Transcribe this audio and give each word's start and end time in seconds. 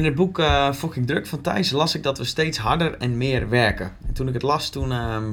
In 0.00 0.06
het 0.06 0.14
boek 0.14 0.38
uh, 0.38 0.72
Fucking 0.72 1.06
Druk 1.06 1.26
van 1.26 1.40
Thijs 1.40 1.70
las 1.70 1.94
ik 1.94 2.02
dat 2.02 2.18
we 2.18 2.24
steeds 2.24 2.58
harder 2.58 2.96
en 2.98 3.16
meer 3.16 3.48
werken. 3.48 3.92
En 4.06 4.14
toen 4.14 4.28
ik 4.28 4.34
het 4.34 4.42
las, 4.42 4.68
toen 4.68 4.92
ehm, 4.92 5.24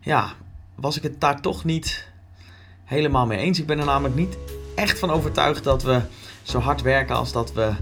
ja, 0.00 0.32
was 0.74 0.96
ik 0.96 1.02
het 1.02 1.20
daar 1.20 1.40
toch 1.40 1.64
niet 1.64 2.08
helemaal 2.84 3.26
mee 3.26 3.38
eens. 3.38 3.58
Ik 3.58 3.66
ben 3.66 3.78
er 3.78 3.84
namelijk 3.84 4.14
niet 4.14 4.36
echt 4.74 4.98
van 4.98 5.10
overtuigd 5.10 5.64
dat 5.64 5.82
we 5.82 6.00
zo 6.42 6.58
hard 6.58 6.82
werken 6.82 7.16
als 7.16 7.32
dat 7.32 7.52
we 7.52 7.72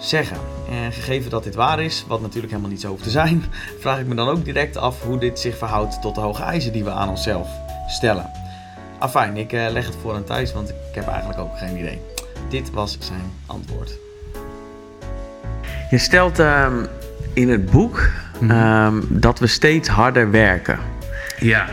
zeggen. 0.00 0.38
En 0.70 0.92
gegeven 0.92 1.30
dat 1.30 1.44
dit 1.44 1.54
waar 1.54 1.80
is, 1.80 2.04
wat 2.08 2.20
natuurlijk 2.20 2.50
helemaal 2.50 2.72
niet 2.72 2.80
zo 2.80 2.88
hoeft 2.88 3.02
te 3.02 3.10
zijn, 3.10 3.44
vraag 3.80 3.98
ik 3.98 4.06
me 4.06 4.14
dan 4.14 4.28
ook 4.28 4.44
direct 4.44 4.76
af 4.76 5.02
hoe 5.02 5.18
dit 5.18 5.38
zich 5.38 5.58
verhoudt 5.58 6.02
tot 6.02 6.14
de 6.14 6.20
hoge 6.20 6.42
eisen 6.42 6.72
die 6.72 6.84
we 6.84 6.90
aan 6.90 7.08
onszelf 7.08 7.48
stellen. 7.88 8.30
Afijn, 8.98 9.36
ik 9.36 9.52
uh, 9.52 9.66
leg 9.70 9.86
het 9.86 9.96
voor 9.96 10.14
aan 10.14 10.24
Thijs, 10.24 10.52
want 10.52 10.68
ik 10.68 10.94
heb 10.94 11.06
eigenlijk 11.06 11.38
ook 11.38 11.58
geen 11.58 11.76
idee. 11.76 12.00
Dit 12.48 12.70
was 12.70 12.96
zijn 13.00 13.32
antwoord. 13.46 14.03
Je 15.94 16.00
stelt 16.00 16.38
um, 16.38 16.86
in 17.34 17.48
het 17.48 17.70
boek 17.70 18.10
um, 18.42 19.02
dat 19.08 19.38
we 19.38 19.46
steeds 19.46 19.88
harder 19.88 20.30
werken. 20.30 20.78
Ja. 21.38 21.68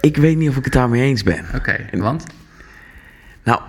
Ik 0.00 0.16
weet 0.16 0.36
niet 0.36 0.48
of 0.48 0.56
ik 0.56 0.64
het 0.64 0.72
daarmee 0.72 1.02
eens 1.02 1.22
ben. 1.22 1.44
Oké, 1.54 1.76
want? 1.92 2.26
Nou, 3.44 3.60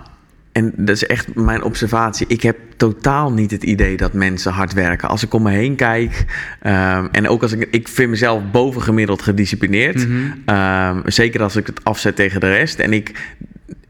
en 0.52 0.72
dat 0.76 0.96
is 0.96 1.06
echt 1.06 1.34
mijn 1.34 1.62
observatie. 1.62 2.26
Ik 2.26 2.42
heb 2.42 2.56
totaal 2.76 3.32
niet 3.32 3.50
het 3.50 3.62
idee 3.62 3.96
dat 3.96 4.12
mensen 4.12 4.52
hard 4.52 4.72
werken. 4.72 5.08
Als 5.08 5.22
ik 5.22 5.34
om 5.34 5.42
me 5.42 5.50
heen 5.50 5.76
kijk, 5.76 6.24
um, 6.66 7.08
en 7.12 7.28
ook 7.28 7.42
als 7.42 7.52
ik, 7.52 7.68
ik 7.70 7.88
vind 7.88 8.10
mezelf 8.10 8.42
bovengemiddeld 8.50 9.22
gedisciplineerd. 9.22 10.08
Mm 10.08 10.32
-hmm. 10.46 11.02
zeker 11.04 11.42
als 11.42 11.56
ik 11.56 11.66
het 11.66 11.84
afzet 11.84 12.16
tegen 12.16 12.40
de 12.40 12.48
rest. 12.48 12.78
En 12.78 12.92
ik, 12.92 13.34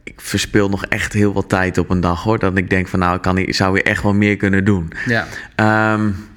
ik 0.05 0.21
verspil 0.21 0.69
nog 0.69 0.85
echt 0.85 1.13
heel 1.13 1.33
veel 1.33 1.47
tijd 1.47 1.79
op 1.79 1.91
een 1.91 2.01
dag 2.01 2.23
hoor. 2.23 2.39
Dat 2.39 2.57
ik 2.57 2.71
denk 2.71 2.89
van 2.89 2.99
nou, 2.99 3.17
ik 3.17 3.23
kan, 3.23 3.47
zou 3.49 3.77
je 3.77 3.83
echt 3.83 4.03
wel 4.03 4.15
meer 4.15 4.37
kunnen 4.37 4.65
doen. 4.65 4.93
Ja. 5.07 5.27
Um, 5.95 6.31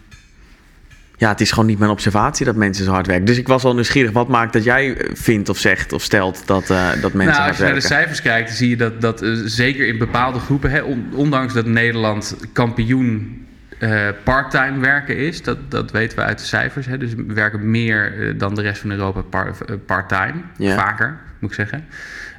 ja, 1.17 1.30
het 1.30 1.41
is 1.41 1.49
gewoon 1.49 1.66
niet 1.66 1.80
mijn 1.80 1.91
observatie 1.91 2.45
dat 2.45 2.55
mensen 2.55 2.85
zo 2.85 2.91
hard 2.91 3.07
werken. 3.07 3.25
Dus 3.25 3.38
ik 3.38 3.47
was 3.47 3.63
al 3.63 3.73
nieuwsgierig. 3.73 4.11
Wat 4.11 4.27
maakt 4.27 4.53
dat 4.53 4.63
jij 4.63 4.97
vindt 5.13 5.49
of 5.49 5.57
zegt 5.57 5.94
of 5.94 6.02
stelt 6.02 6.47
dat, 6.47 6.69
uh, 6.69 6.88
dat 7.02 7.13
mensen 7.13 7.25
nou, 7.25 7.25
hard 7.25 7.33
werken? 7.33 7.47
Als 7.47 7.57
je 7.57 7.63
naar 7.63 7.73
de 7.73 7.81
cijfers 7.81 8.22
kijkt, 8.22 8.47
dan 8.47 8.57
zie 8.57 8.69
je 8.69 8.77
dat, 8.77 9.02
dat 9.02 9.23
uh, 9.23 9.41
zeker 9.45 9.88
in 9.88 9.97
bepaalde 9.97 10.39
groepen... 10.39 10.72
Hè, 10.72 10.81
ondanks 11.13 11.53
dat 11.53 11.66
Nederland 11.66 12.35
kampioen 12.53 13.45
uh, 13.79 14.07
parttime 14.23 14.79
werken 14.79 15.17
is... 15.17 15.44
Dat, 15.44 15.72
dat 15.72 15.91
weten 15.91 16.17
we 16.17 16.23
uit 16.23 16.39
de 16.39 16.45
cijfers. 16.45 16.85
Hè, 16.85 16.97
dus 16.97 17.13
we 17.13 17.33
werken 17.33 17.72
meer 17.72 18.33
dan 18.38 18.55
de 18.55 18.61
rest 18.61 18.81
van 18.81 18.91
Europa 18.91 19.22
part, 19.22 19.85
parttime. 19.85 20.41
Ja. 20.57 20.75
Vaker, 20.75 21.19
moet 21.39 21.50
ik 21.50 21.55
zeggen. 21.55 21.85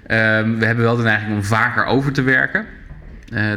Ehm, 0.07 0.59
we 0.59 0.67
hebben 0.67 0.85
wel 0.85 0.97
de 0.97 1.03
neiging 1.03 1.33
om 1.33 1.45
vaker 1.45 1.85
over 1.85 2.13
te 2.13 2.23
werken. 2.23 2.67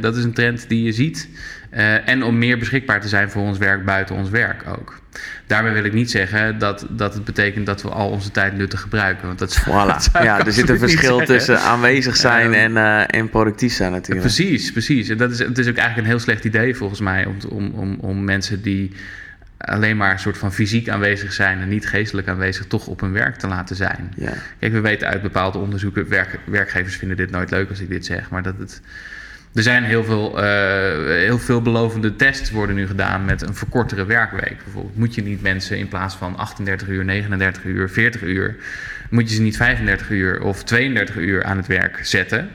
dat 0.02 0.16
is 0.16 0.24
een 0.24 0.34
trend 0.34 0.70
die 0.70 0.84
je 0.84 0.92
ziet... 0.92 1.30
Uh, 1.74 2.08
en 2.08 2.24
om 2.24 2.38
meer 2.38 2.58
beschikbaar 2.58 3.02
te 3.02 3.08
zijn 3.08 3.30
voor 3.30 3.42
ons 3.42 3.58
werk 3.58 3.86
buiten 3.86 4.16
ons 4.16 4.30
werk 4.30 4.64
ook. 4.68 5.02
Daarmee 5.48 5.74
wil 5.74 5.84
ik 5.84 5.94
niet 5.94 6.12
zeggen 6.12 6.60
dat, 6.60 6.86
dat 6.90 7.14
het 7.14 7.24
betekent 7.24 7.66
dat 7.66 7.82
we 7.82 7.90
al 7.90 8.10
onze 8.10 8.32
tijd 8.32 8.58
nuttig 8.58 8.82
gebruiken. 8.82 9.28
Want 9.28 9.40
dat, 9.40 9.62
voilà. 9.62 9.88
dat 9.96 10.10
ja, 10.14 10.46
er 10.46 10.52
zit 10.52 10.70
een 10.70 10.80
verschil 10.80 11.20
tussen 11.26 11.60
aanwezig 11.60 12.16
zijn 12.16 12.54
en, 12.54 12.72
uh, 12.72 13.04
en 13.08 13.30
productief 13.30 13.74
zijn 13.74 13.92
natuurlijk. 13.92 14.26
Precies, 14.26 14.72
precies. 14.72 15.10
En 15.10 15.18
dat 15.18 15.32
is, 15.32 15.40
het 15.40 15.58
is 15.58 15.68
ook 15.68 15.76
eigenlijk 15.76 16.08
een 16.08 16.14
heel 16.14 16.24
slecht 16.24 16.46
idee 16.46 16.76
volgens 16.76 17.00
mij 17.00 17.26
om, 17.26 17.38
om, 17.50 17.72
om, 17.74 17.98
om 18.00 18.24
mensen 18.24 18.62
die 18.62 18.92
alleen 19.60 19.98
maar 19.98 20.12
een 20.12 20.20
soort 20.20 20.38
van 20.38 20.54
fysiek 20.54 20.90
aanwezig 20.90 21.34
zijn 21.34 21.62
en 21.62 21.70
niet 21.70 21.88
geestelijk 21.88 22.28
aanwezig, 22.28 22.66
toch 22.66 22.88
op 22.88 23.00
hun 23.00 23.12
werk 23.12 23.36
te 23.36 23.48
laten 23.48 23.76
zijn. 23.76 24.14
Ja. 24.16 24.34
Kijk, 24.60 24.72
we 24.72 24.80
weten 24.80 25.08
uit 25.08 25.22
bepaalde 25.22 25.58
onderzoeken, 25.58 26.10
werk, 26.10 26.40
werkgevers 26.46 26.96
vinden 26.96 27.18
dit 27.18 27.32
nooit 27.32 27.52
leuk 27.52 27.70
als 27.70 27.80
ik 27.80 27.90
dit 27.90 28.06
zeg, 28.06 28.30
maar 28.30 28.44
dat 28.44 28.58
het 28.58 28.82
er 29.54 29.64
zijn 29.64 29.84
heel 29.84 30.04
veel, 30.04 30.44
uh, 30.44 30.44
heel 31.06 31.40
veel 31.40 31.62
belovende 31.62 32.16
tests 32.16 32.52
worden 32.52 32.76
nu 32.76 32.88
gedaan 32.88 33.26
met 33.26 33.42
een 33.42 33.56
verkortere 33.56 34.06
werkweek. 34.06 34.64
Bijvoorbeeld 34.64 34.98
moet 34.98 35.16
je 35.16 35.22
niet 35.22 35.42
mensen 35.42 35.78
in 35.78 35.88
plaats 35.88 36.16
van 36.16 36.38
38 36.38 36.88
uur, 36.88 37.06
39 37.06 37.64
uur, 37.64 37.90
40 37.90 38.22
uur, 38.22 38.56
moet 39.10 39.30
je 39.30 39.36
ze 39.36 39.42
niet 39.42 39.58
35 39.58 40.10
uur 40.10 40.42
of 40.44 40.64
32 40.64 41.16
uur 41.16 41.44
aan 41.44 41.58
het 41.58 41.68
werk 41.68 42.00
zetten. 42.06 42.50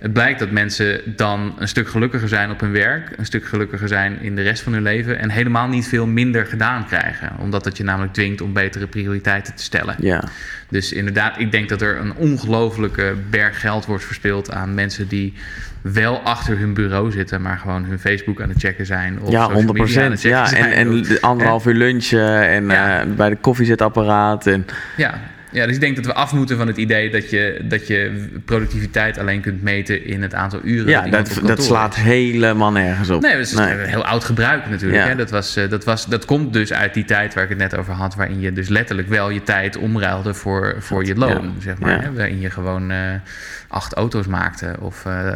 Het 0.00 0.12
blijkt 0.12 0.38
dat 0.38 0.50
mensen 0.50 1.00
dan 1.16 1.54
een 1.58 1.68
stuk 1.68 1.88
gelukkiger 1.88 2.28
zijn 2.28 2.50
op 2.50 2.60
hun 2.60 2.72
werk, 2.72 3.12
een 3.16 3.26
stuk 3.26 3.44
gelukkiger 3.44 3.88
zijn 3.88 4.20
in 4.20 4.34
de 4.34 4.42
rest 4.42 4.62
van 4.62 4.72
hun 4.72 4.82
leven 4.82 5.18
en 5.18 5.30
helemaal 5.30 5.68
niet 5.68 5.88
veel 5.88 6.06
minder 6.06 6.46
gedaan 6.46 6.86
krijgen. 6.86 7.32
Omdat 7.38 7.64
het 7.64 7.76
je 7.76 7.84
namelijk 7.84 8.12
dwingt 8.12 8.40
om 8.40 8.52
betere 8.52 8.86
prioriteiten 8.86 9.54
te 9.54 9.62
stellen. 9.62 9.96
Ja. 9.98 10.24
Dus 10.68 10.92
inderdaad, 10.92 11.38
ik 11.38 11.52
denk 11.52 11.68
dat 11.68 11.82
er 11.82 11.98
een 11.98 12.14
ongelofelijke 12.14 13.14
berg 13.30 13.60
geld 13.60 13.86
wordt 13.86 14.04
verspild 14.04 14.50
aan 14.50 14.74
mensen 14.74 15.08
die 15.08 15.34
wel 15.80 16.18
achter 16.18 16.58
hun 16.58 16.74
bureau 16.74 17.10
zitten, 17.10 17.42
maar 17.42 17.58
gewoon 17.58 17.84
hun 17.84 17.98
Facebook 17.98 18.42
aan 18.42 18.48
het 18.48 18.58
checken 18.58 18.86
zijn. 18.86 19.20
Of 19.20 19.30
ja, 19.30 19.52
100 19.52 19.78
procent. 19.78 20.22
Ja, 20.22 20.52
en, 20.52 20.72
en 20.72 21.20
anderhalf 21.20 21.66
uur 21.66 21.74
lunchen 21.74 22.48
en 22.48 22.68
ja. 22.68 23.04
uh, 23.04 23.14
bij 23.14 23.28
de 23.28 23.36
koffiezetapparaat. 23.36 24.46
En... 24.46 24.66
Ja, 24.96 25.20
ja, 25.52 25.66
dus 25.66 25.74
ik 25.74 25.80
denk 25.80 25.96
dat 25.96 26.06
we 26.06 26.14
af 26.14 26.32
moeten 26.32 26.56
van 26.56 26.66
het 26.66 26.76
idee 26.76 27.10
dat 27.10 27.30
je, 27.30 27.60
dat 27.62 27.86
je 27.86 28.28
productiviteit 28.44 29.18
alleen 29.18 29.40
kunt 29.40 29.62
meten 29.62 30.04
in 30.04 30.22
het 30.22 30.34
aantal 30.34 30.60
uren. 30.64 30.88
Ja, 30.88 31.08
dat, 31.08 31.40
dat 31.44 31.62
slaat 31.62 31.96
is. 31.96 32.02
helemaal 32.02 32.72
nergens 32.72 33.10
op. 33.10 33.22
Nee, 33.22 33.32
dat 33.32 33.46
is 33.46 33.52
nee. 33.52 33.72
een 33.72 33.88
heel 33.88 34.04
oud 34.04 34.24
gebruik 34.24 34.70
natuurlijk. 34.70 35.02
Ja. 35.02 35.08
Hè? 35.08 35.14
Dat, 35.14 35.30
was, 35.30 35.54
dat, 35.68 35.84
was, 35.84 36.06
dat 36.06 36.24
komt 36.24 36.52
dus 36.52 36.72
uit 36.72 36.94
die 36.94 37.04
tijd 37.04 37.34
waar 37.34 37.42
ik 37.44 37.48
het 37.48 37.58
net 37.58 37.76
over 37.76 37.92
had, 37.92 38.14
waarin 38.14 38.40
je 38.40 38.52
dus 38.52 38.68
letterlijk 38.68 39.08
wel 39.08 39.30
je 39.30 39.42
tijd 39.42 39.76
omruilde 39.76 40.34
voor, 40.34 40.76
voor 40.78 41.04
je 41.04 41.14
loon, 41.14 41.44
ja. 41.44 41.60
zeg 41.62 41.78
maar. 41.78 42.02
Hè? 42.02 42.12
Waarin 42.12 42.40
je 42.40 42.50
gewoon 42.50 42.90
uh, 42.90 42.98
acht 43.70 43.94
auto's 43.94 44.26
maakte 44.26 44.76
of 44.80 45.04
uh, 45.04 45.34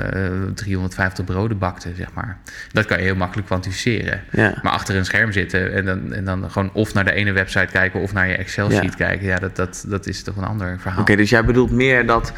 350 0.54 1.24
broden 1.24 1.58
bakte, 1.58 1.92
zeg 1.96 2.12
maar. 2.12 2.38
Dat 2.72 2.84
kan 2.84 2.98
je 2.98 3.04
heel 3.04 3.16
makkelijk 3.16 3.46
kwantificeren. 3.46 4.20
Maar 4.62 4.72
achter 4.72 4.96
een 4.96 5.04
scherm 5.04 5.32
zitten 5.32 5.72
en 5.72 5.84
dan, 5.84 6.12
en 6.12 6.24
dan 6.24 6.50
gewoon 6.50 6.70
of 6.72 6.94
naar 6.94 7.04
de 7.04 7.12
ene 7.12 7.32
website 7.32 7.72
kijken 7.72 8.00
of 8.00 8.12
naar 8.12 8.28
je 8.28 8.36
Excel-sheet 8.36 8.96
kijken, 8.96 9.26
ja, 9.26 9.36
dat, 9.36 9.56
dat, 9.56 9.84
dat 9.88 10.06
is 10.06 10.22
toch 10.22 10.36
een 10.36 10.44
ander 10.44 10.76
verhaal. 10.80 11.00
Oké, 11.00 11.00
okay, 11.00 11.16
dus 11.16 11.30
jij 11.30 11.44
bedoelt 11.44 11.70
meer 11.70 12.06
dat 12.06 12.32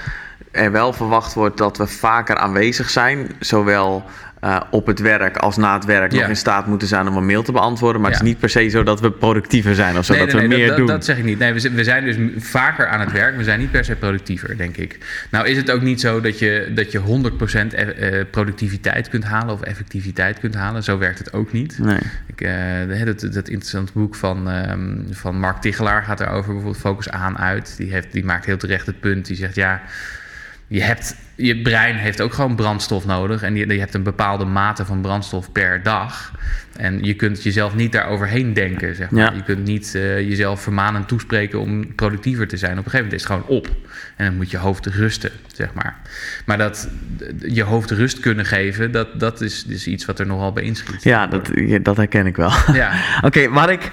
er 0.57 0.73
wel 0.73 0.93
verwacht 0.93 1.35
wordt 1.35 1.59
dat 1.59 1.77
we 1.77 1.87
vaker 1.87 2.37
aanwezig 2.37 2.91
zijn, 2.91 3.31
zowel 3.41 4.05
uh, 4.45 4.61
op 4.71 4.87
het 4.87 4.99
werk 4.99 5.37
als 5.37 5.57
na 5.57 5.75
het 5.75 5.85
werk 5.85 6.13
ja. 6.13 6.21
nog 6.21 6.29
in 6.29 6.37
staat 6.37 6.67
moeten 6.67 6.89
zijn 6.89 7.09
om 7.09 7.17
een 7.17 7.27
mail 7.27 7.43
te 7.43 7.53
beantwoorden. 7.53 8.01
Maar 8.01 8.11
ja. 8.11 8.17
het 8.17 8.27
is 8.27 8.33
niet 8.33 8.41
per 8.41 8.51
se 8.51 8.69
zo 8.69 8.83
dat 8.83 9.01
we 9.01 9.11
productiever 9.11 9.75
zijn 9.75 9.99
of 9.99 10.05
zo, 10.05 10.13
nee, 10.13 10.25
dat 10.25 10.33
nee, 10.33 10.43
we 10.43 10.49
nee, 10.49 10.59
meer 10.59 10.69
dat, 10.69 10.77
doen. 10.77 10.87
Dat 10.87 11.05
zeg 11.05 11.19
ik 11.19 11.25
niet. 11.25 11.39
Nee, 11.39 11.53
we, 11.53 11.71
we, 11.71 11.85
zijn 11.85 12.05
dus 12.05 12.17
vaker 12.37 12.89
aan 12.89 13.01
het 13.01 13.13
werk. 13.13 13.37
We 13.37 13.45
zijn 13.45 13.59
niet 13.59 13.71
per 13.71 13.85
se 13.85 13.97
productiever, 13.97 14.57
denk 14.57 14.77
ik. 14.77 14.99
Nou 15.31 15.47
is 15.47 15.57
het 15.57 15.71
ook 15.71 15.83
niet 15.83 16.01
zo 16.01 16.21
dat 16.21 16.39
je, 16.39 16.73
dat 16.75 16.93
je 16.93 17.01
100% 17.01 17.05
e 17.05 18.19
uh, 18.19 18.25
productiviteit 18.31 19.09
kunt 19.09 19.25
halen 19.25 19.55
of 19.55 19.63
effectiviteit 19.63 20.39
kunt 20.39 20.55
halen. 20.55 20.83
Zo 20.83 20.99
werkt 20.99 21.19
het 21.19 21.33
ook 21.33 21.53
niet. 21.53 21.79
Nee. 21.79 21.99
Ik, 22.27 22.41
uh, 22.41 23.05
dat, 23.05 23.21
dat 23.21 23.49
interessante 23.49 23.93
boek 23.93 24.15
van, 24.15 24.49
um, 24.71 25.07
van 25.11 25.39
Mark 25.39 25.61
Tichelaar 25.61 26.03
gaat 26.03 26.21
erover 26.21 26.53
bijvoorbeeld 26.53 26.77
Focus 26.77 27.11
aan 27.11 27.39
uit. 27.39 27.75
Die, 27.77 27.93
heeft, 27.93 28.13
die 28.13 28.25
maakt 28.25 28.45
heel 28.45 28.57
terecht 28.57 28.87
het 28.87 29.01
punt. 29.01 29.27
Die 29.27 29.37
zegt 29.37 29.55
ja 29.55 29.83
je, 30.69 30.83
hebt, 30.83 31.17
je 31.35 31.63
brein 31.63 31.97
heeft 31.97 32.21
ook 32.21 32.33
gewoon 32.33 32.57
brandstof 32.57 33.07
nodig. 33.07 33.43
En 33.43 33.57
je, 33.57 33.67
je, 33.67 33.79
hebt 33.79 33.95
een 33.95 34.03
bepaalde 34.03 34.45
mate 34.45 34.85
van 34.85 35.01
brandstof 35.01 35.53
per 35.53 35.83
dag. 35.83 36.33
En 36.77 37.03
je 37.03 37.15
kunt 37.15 37.43
jezelf 37.43 37.75
niet 37.75 37.93
daaroverheen 37.93 38.53
denken. 38.53 38.95
Zeg 38.95 39.11
maar. 39.11 39.23
Ja. 39.23 39.37
Je 39.37 39.43
kunt 39.43 39.65
niet 39.65 39.93
uh, 39.97 40.21
jezelf 40.21 40.63
vermanend 40.63 41.09
toespreken 41.09 41.61
om 41.61 41.95
productiever 41.95 42.49
te 42.49 42.57
zijn. 42.57 42.79
Op 42.79 42.85
een 42.85 42.91
gegeven 42.91 43.05
moment 43.05 43.23
is 43.23 43.29
het 43.29 43.33
gewoon 43.33 43.59
op. 43.59 43.69
En 44.17 44.25
dan 44.25 44.37
moet 44.37 44.51
je 44.51 44.57
hoofd 44.57 44.87
rusten, 44.87 45.31
zeg 45.55 45.75
maar. 45.75 45.97
Maar 46.47 46.59
dat 46.59 46.89
je 47.49 47.63
hoofd 47.63 47.91
rust 47.91 48.21
kunnen 48.21 48.45
geven, 48.45 48.93
dat, 48.93 49.21
dat 49.21 49.41
is 49.41 49.65
dus 49.65 49.87
iets 49.87 50.05
wat 50.05 50.19
er 50.19 50.27
nogal 50.27 50.53
bij 50.53 50.63
inschiet. 50.63 51.03
Ja, 51.03 51.27
dat, 51.27 51.51
dat 51.83 51.97
herken 51.97 52.27
ik 52.27 52.37
wel. 52.37 52.53
Ja. 52.73 52.93
Oké, 53.17 53.27
okay, 53.27 53.51
waar 53.51 53.71
ik... 53.71 53.91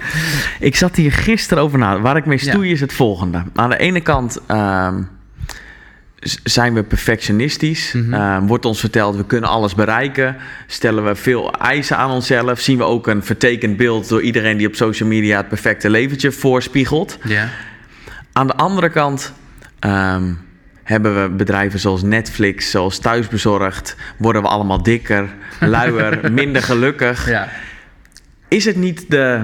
Ik 0.60 0.76
zat 0.76 0.96
hier 0.96 1.12
gisteren 1.12 1.64
over 1.64 1.80
na. 1.80 2.00
Waar 2.00 2.18
ik 2.18 2.26
mee 2.26 2.38
stoei 2.38 2.68
ja. 2.68 2.74
is 2.74 2.82
het 2.82 2.94
volgende. 2.94 3.44
Aan 3.56 3.70
de 3.70 3.78
ene 3.78 4.02
kant... 4.02 4.40
Um, 4.52 5.10
zijn 6.44 6.74
we 6.74 6.84
perfectionistisch? 6.84 7.94
Mhm. 7.94 8.06
Mm 8.06 8.14
-hmm. 8.14 8.22
uh, 8.22 8.48
wordt 8.48 8.66
ons 8.66 8.80
verteld, 8.80 9.16
we 9.16 9.26
kunnen 9.26 9.50
alles 9.50 9.76
bereiken? 9.76 10.36
Stellen 10.68 11.06
we 11.06 11.16
veel 11.16 11.54
eisen 11.54 11.98
aan 11.98 12.12
onszelf? 12.12 12.60
Zien 12.60 12.78
we 12.78 12.84
ook 12.84 13.08
een 13.08 13.24
vertekend 13.24 13.78
beeld 13.78 14.10
door 14.10 14.22
iedereen 14.22 14.58
die 14.58 14.68
op 14.68 14.76
social 14.76 15.10
media 15.10 15.38
het 15.38 15.48
perfecte 15.48 15.90
leventje 15.90 16.32
voorspiegelt? 16.32 17.18
Aan 18.32 18.48
de 18.48 18.56
andere 18.56 18.90
kant 18.90 19.34
um, 19.80 20.40
hebben 20.84 21.22
we 21.22 21.30
bedrijven 21.30 21.80
zoals 21.80 22.02
Netflix, 22.02 22.72
zoals 22.72 23.00
Thuisbezorgd, 23.00 23.96
worden 24.18 24.42
we 24.42 24.48
allemaal 24.48 24.84
dikker, 24.84 25.30
luier, 25.60 26.32
minder 26.32 26.64
gelukkig. 26.64 27.30
Ja. 27.30 27.50
Is 28.48 28.66
het 28.66 28.76
niet 28.76 29.06
de 29.12 29.42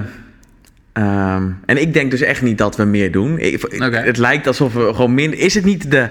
um, 0.92 1.58
en 1.66 1.80
ik 1.80 1.92
denk 1.92 2.10
dus 2.10 2.20
echt 2.20 2.42
niet 2.42 2.58
dat 2.58 2.76
we 2.76 2.84
meer 2.84 3.12
doen. 3.12 3.38
Ik, 3.38 3.64
okay. 3.64 4.04
Het 4.04 4.16
lijkt 4.16 4.46
alsof 4.46 4.72
we 4.72 4.94
gewoon 4.94 5.14
minder. 5.14 5.38
Is 5.38 5.54
het 5.54 5.64
niet 5.64 5.90
de 5.90 6.08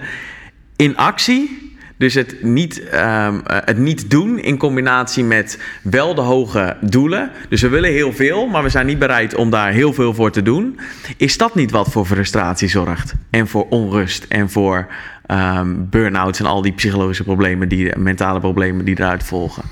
inactie? 0.81 1.68
Dus 1.98 2.14
het 2.14 2.44
niet, 2.44 2.81
um, 2.94 3.42
het 3.46 3.78
niet 3.78 4.10
doen 4.10 4.40
in 4.40 4.58
combinatie 4.58 5.24
met 5.24 5.60
wel 5.81 6.16
de 6.16 6.22
hoge 6.22 6.78
doelen. 6.81 7.31
Dus 7.50 7.62
we 7.62 7.68
willen 7.68 7.92
heel 7.92 8.14
veel, 8.14 8.48
maar 8.48 8.64
we 8.64 8.70
zijn 8.70 8.86
niet 8.86 9.00
bereid 9.00 9.36
om 9.36 9.50
daar 9.50 9.72
heel 9.72 9.94
veel 9.94 10.14
voor 10.14 10.31
te 10.31 10.42
doen. 10.42 10.80
Is 11.18 11.38
dat 11.38 11.56
niet 11.56 11.72
wat 11.72 11.92
voor 11.92 12.06
frustratie 12.06 12.68
zorgt? 12.68 13.14
En 13.30 13.48
voor 13.48 13.68
onrust 13.70 14.26
en 14.30 14.50
voor 14.50 14.88
um, 15.28 15.90
burn-outs 15.90 16.40
en 16.40 16.46
al 16.46 16.62
die 16.62 16.72
psychologische 16.72 17.24
problemen, 17.24 17.70
die, 17.70 17.98
mentale 17.98 18.40
problemen 18.40 18.86
die 18.86 19.00
eruit 19.00 19.24
volgen? 19.24 19.64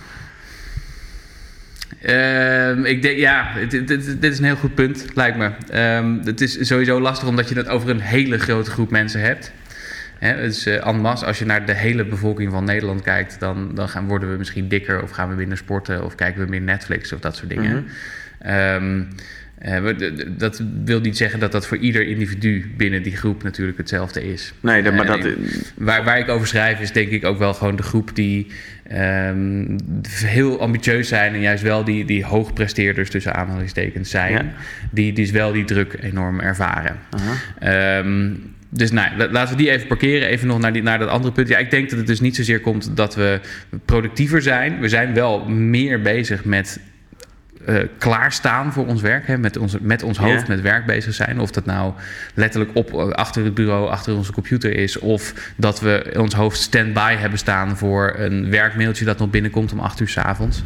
Ehm, 2.01 2.86
ik 2.86 3.01
denk, 3.01 3.18
ja, 3.18 3.48
dit, 3.69 3.88
dit, 3.88 4.21
dit 4.21 4.31
is 4.31 4.38
een 4.38 4.45
heel 4.45 4.56
goed 4.56 4.75
punt, 4.75 5.06
lijkt 5.13 5.38
me. 5.38 5.51
Ehm, 5.69 6.18
het 6.24 6.42
is 6.42 6.68
sowieso 6.68 7.01
lastig 7.01 7.27
omdat 7.27 7.50
je 7.50 7.56
het 7.56 7.68
over 7.68 7.89
een 7.89 8.00
hele 8.00 8.38
grote 8.38 8.71
groep 8.71 8.92
mensen 8.92 9.21
hebt. 9.21 9.51
Hè, 10.19 10.35
dus 10.35 10.67
uh, 10.67 10.87
en 10.87 10.95
masse, 10.95 11.25
als 11.25 11.39
je 11.39 11.45
naar 11.45 11.65
de 11.65 11.75
hele 11.75 12.05
bevolking 12.05 12.51
van 12.51 12.63
Nederland 12.63 13.01
kijkt, 13.01 13.39
dan, 13.39 13.75
dan 13.75 13.89
gaan, 13.89 14.07
worden 14.07 14.31
we 14.31 14.37
misschien 14.37 14.67
dikker 14.67 15.03
of 15.03 15.09
gaan 15.11 15.29
we 15.29 15.35
minder 15.35 15.57
sporten 15.57 16.03
of 16.03 16.15
kijken 16.15 16.43
we 16.43 16.49
meer 16.49 16.61
Netflix 16.61 17.13
of 17.13 17.19
dat 17.19 17.35
soort 17.35 17.49
dingen. 17.49 17.71
Mhm. 17.71 17.83
Ehm, 18.39 19.03
eh, 19.57 19.83
dat 20.27 20.63
wil 20.83 20.99
niet 20.99 21.17
zeggen 21.17 21.39
dat 21.39 21.51
dat 21.51 21.67
voor 21.67 21.77
ieder 21.77 22.07
individu 22.07 22.73
binnen 22.77 23.03
die 23.03 23.15
groep 23.15 23.43
natuurlijk 23.43 23.77
hetzelfde 23.77 24.31
is. 24.31 24.53
Nee, 24.59 24.83
dat, 24.83 24.93
maar 24.93 25.05
Eh, 25.09 25.23
dat... 25.23 25.33
Waar, 25.75 26.03
waar 26.03 26.19
ik 26.19 26.29
over 26.29 26.47
schrijf 26.47 26.79
is 26.79 26.91
denk 26.91 27.09
ik 27.09 27.25
ook 27.25 27.37
wel 27.37 27.53
gewoon 27.53 27.75
de 27.75 27.83
groep 27.83 28.15
die 28.15 28.47
ehm, 28.87 29.77
heel 30.25 30.61
ambitieus 30.61 31.07
zijn 31.07 31.33
en 31.33 31.39
juist 31.39 31.63
wel 31.63 31.83
die, 31.83 32.05
die 32.05 32.25
hoogpresteerders 32.25 33.09
tussen 33.09 33.35
aanhalingstekens 33.35 34.09
zijn. 34.09 34.31
Ja. 34.31 34.45
Die 34.91 35.13
dus 35.13 35.31
wel 35.31 35.51
die 35.51 35.65
druk 35.65 35.97
enorm 36.01 36.39
ervaren. 36.39 36.97
Aha. 37.09 38.03
Dus 38.77 38.91
nou, 38.91 39.18
la- 39.18 39.31
laten 39.31 39.56
we 39.56 39.62
die 39.62 39.71
even 39.71 39.88
parkeren. 39.88 40.27
Even 40.27 40.47
nog 40.47 40.59
naar, 40.59 40.74
die, 40.74 40.83
naar 40.83 41.00
dat 41.00 41.09
andere 41.09 41.33
punt. 41.33 41.47
Ja, 41.47 41.57
ik 41.57 41.71
denk 41.71 41.89
dat 41.89 41.97
het 41.97 42.07
dus 42.07 42.19
niet 42.19 42.35
zozeer 42.35 42.59
komt 42.59 42.91
dat 42.95 43.15
we 43.15 43.39
productiever 43.85 44.41
zijn. 44.41 44.79
We 44.79 44.89
zijn 44.89 45.13
wel 45.13 45.45
meer 45.45 46.01
bezig 46.01 46.45
met 46.45 46.79
eh, 47.65 47.75
klaarstaan 47.97 48.74
voor 48.74 48.85
ons 48.85 49.01
werk. 49.01 49.27
Hè? 49.27 49.38
Met, 49.38 49.57
ons, 49.57 49.75
met 49.81 50.03
ons 50.03 50.18
hoofd 50.18 50.47
met 50.47 50.62
werk 50.62 50.85
bezig 50.85 51.13
zijn. 51.13 51.39
Of 51.39 51.51
dat 51.51 51.65
nou 51.65 51.94
letterlijk 52.33 52.71
op, 52.74 52.94
achter 52.94 53.44
het 53.44 53.53
bureau, 53.53 53.89
achter 53.89 54.15
onze 54.15 54.31
computer 54.31 54.75
is. 54.75 55.00
Of 55.00 55.33
dat 55.56 55.80
we 55.80 56.13
ons 56.18 56.33
hoofd 56.33 56.59
stand-by 56.59 57.15
hebben 57.15 57.39
staan 57.39 57.77
voor 57.77 58.13
een 58.18 58.50
werkmailtje 58.50 59.06
dat 59.06 59.18
nog 59.18 59.30
binnenkomt 59.30 59.71
om 59.71 59.80
acht 59.80 60.00
uur 60.00 60.09
s 60.09 60.18
avonds. 60.18 60.63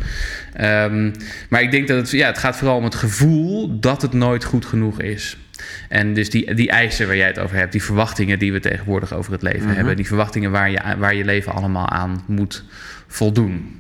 Ehm, 0.54 1.12
maar 1.50 1.62
ik 1.62 1.72
denk 1.72 1.88
dat 1.88 1.98
het, 1.98 2.12
ja, 2.12 2.28
het 2.28 2.38
gaat 2.38 2.58
vooral 2.58 2.78
om 2.78 2.84
het 2.84 2.96
gevoel 2.96 3.80
dat 3.80 4.02
het 4.02 4.14
nooit 4.14 4.44
goed 4.44 4.66
genoeg 4.66 5.02
is. 5.02 5.38
En 5.90 6.14
dus 6.14 6.30
die, 6.30 6.54
die 6.54 6.70
eisen 6.70 7.08
waar 7.08 7.16
jij 7.16 7.28
het 7.28 7.40
over 7.40 7.56
hebt, 7.58 7.72
die 7.72 7.84
verwachtingen 7.84 8.40
die 8.40 8.52
we 8.54 8.60
tegenwoordig 8.60 9.14
over 9.14 9.32
het 9.32 9.42
leven 9.42 9.66
Mhm. 9.68 9.76
hebben, 9.76 9.96
die 9.96 10.08
verwachtingen 10.08 10.52
waar 10.52 10.72
je, 10.72 10.80
waar 10.98 11.16
je 11.16 11.26
leven 11.26 11.54
allemaal 11.54 11.90
aan 11.90 12.24
moet 12.28 12.64
voldoen. 13.08 13.80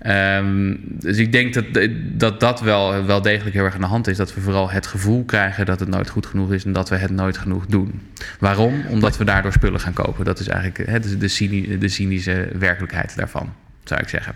Ehm, 0.00 0.74
dus 0.82 1.16
ik 1.18 1.32
denk 1.32 1.54
dat 1.54 1.64
dat, 2.12 2.40
dat 2.40 2.60
wel, 2.60 3.04
wel 3.04 3.22
degelijk 3.22 3.54
heel 3.54 3.64
erg 3.64 3.74
aan 3.74 3.80
de 3.80 3.86
hand 3.86 4.06
is. 4.06 4.16
Dat 4.16 4.34
we 4.34 4.40
vooral 4.40 4.70
het 4.70 4.86
gevoel 4.86 5.24
krijgen 5.24 5.66
dat 5.66 5.80
het 5.80 5.88
nooit 5.88 6.10
goed 6.10 6.26
genoeg 6.26 6.52
is 6.52 6.64
en 6.64 6.72
dat 6.72 6.88
we 6.88 6.96
het 6.96 7.10
nooit 7.10 7.38
genoeg 7.38 7.66
doen. 7.66 8.00
Waarom? 8.38 8.82
Omdat 8.88 9.16
we 9.16 9.24
daardoor 9.24 9.52
spullen 9.52 9.80
gaan 9.80 9.92
kopen. 9.92 10.24
Dat 10.24 10.38
is 10.40 10.48
eigenlijk 10.48 10.88
hè, 10.90 11.00
de, 11.00 11.16
de, 11.16 11.28
cyni- 11.28 11.78
de 11.78 11.88
cynische 11.88 12.48
werkelijkheid 12.58 13.16
daarvan, 13.16 13.52
zou 13.90 14.00
ik 14.00 14.08
zeggen. 14.08 14.34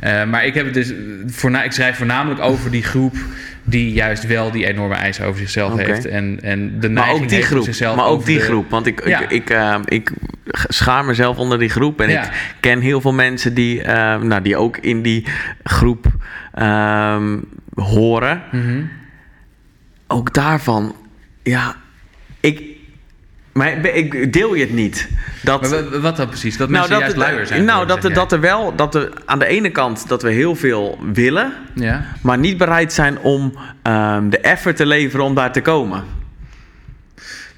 Eh, 0.00 0.24
maar 0.24 0.44
ik, 0.46 0.54
heb 0.54 0.64
het 0.64 0.74
dus 0.74 0.92
voorna- 1.26 1.62
ik 1.62 1.72
schrijf 1.72 1.96
voornamelijk 1.96 2.40
over 2.40 2.70
die 2.70 2.82
groep 2.82 3.16
die 3.64 3.92
juist 3.92 4.26
wel 4.26 4.50
die 4.50 4.66
enorme 4.66 4.94
eisen 4.94 5.26
over 5.26 5.40
zichzelf 5.40 5.76
heeft. 5.76 6.04
En, 6.06 6.38
en 6.42 6.80
de 6.80 6.90
Maar 6.90 7.10
ook 7.10 7.28
die 7.28 7.42
groep. 7.42 7.64
zichzelf 7.64 7.96
Maar 7.96 8.06
ook 8.06 8.24
die 8.24 8.38
de- 8.38 8.44
groep. 8.44 8.70
Want 8.70 8.86
ik, 8.86 9.06
Ja. 9.06 9.20
ik, 9.20 9.30
ik, 9.30 9.50
eh, 9.50 9.78
ik 9.84 10.10
schaar 10.68 11.04
mezelf 11.04 11.36
onder 11.36 11.58
die 11.58 11.68
groep. 11.68 12.00
En 12.00 12.10
Ja. 12.10 12.22
ik 12.24 12.30
ken 12.60 12.80
heel 12.80 13.00
veel 13.00 13.12
mensen 13.12 13.54
die, 13.54 13.82
eh, 13.82 14.20
nou, 14.20 14.42
die 14.42 14.56
ook 14.56 14.76
in 14.76 15.02
die 15.02 15.26
groep 15.62 16.06
ehm, 16.52 17.38
horen. 17.74 18.42
Mhm. 18.52 18.82
Ook 20.06 20.34
daarvan, 20.34 20.94
ja, 21.42 21.74
ik. 22.40 22.62
Maar 23.52 23.86
ik 23.86 24.32
deel 24.32 24.54
je 24.54 24.60
het 24.64 24.72
niet. 24.72 25.08
Dat, 25.42 25.70
Maar 25.70 26.00
wat 26.00 26.16
dan 26.16 26.28
precies? 26.28 26.56
Dat 26.56 26.68
mensen 26.68 26.98
juist 26.98 27.16
luier 27.16 27.46
zijn. 27.46 27.64
Nou, 27.64 27.86
dat, 27.86 28.04
er- 28.04 28.12
dat 28.14 28.32
er 28.32 28.40
wel, 28.40 28.76
dat 28.76 28.94
er 28.94 29.12
aan 29.24 29.38
de 29.38 29.46
ene 29.46 29.70
kant 29.70 30.08
dat 30.08 30.22
we 30.22 30.30
heel 30.30 30.54
veel 30.56 30.98
willen. 31.12 31.52
Ja? 31.74 32.04
maar 32.22 32.38
niet 32.38 32.56
bereid 32.56 32.92
zijn 32.92 33.18
om 33.18 33.52
ehm, 33.82 34.28
de 34.28 34.38
effort 34.38 34.76
te 34.76 34.86
leveren 34.86 35.24
om 35.26 35.34
daar 35.34 35.52
te 35.52 35.60
komen. 35.60 36.04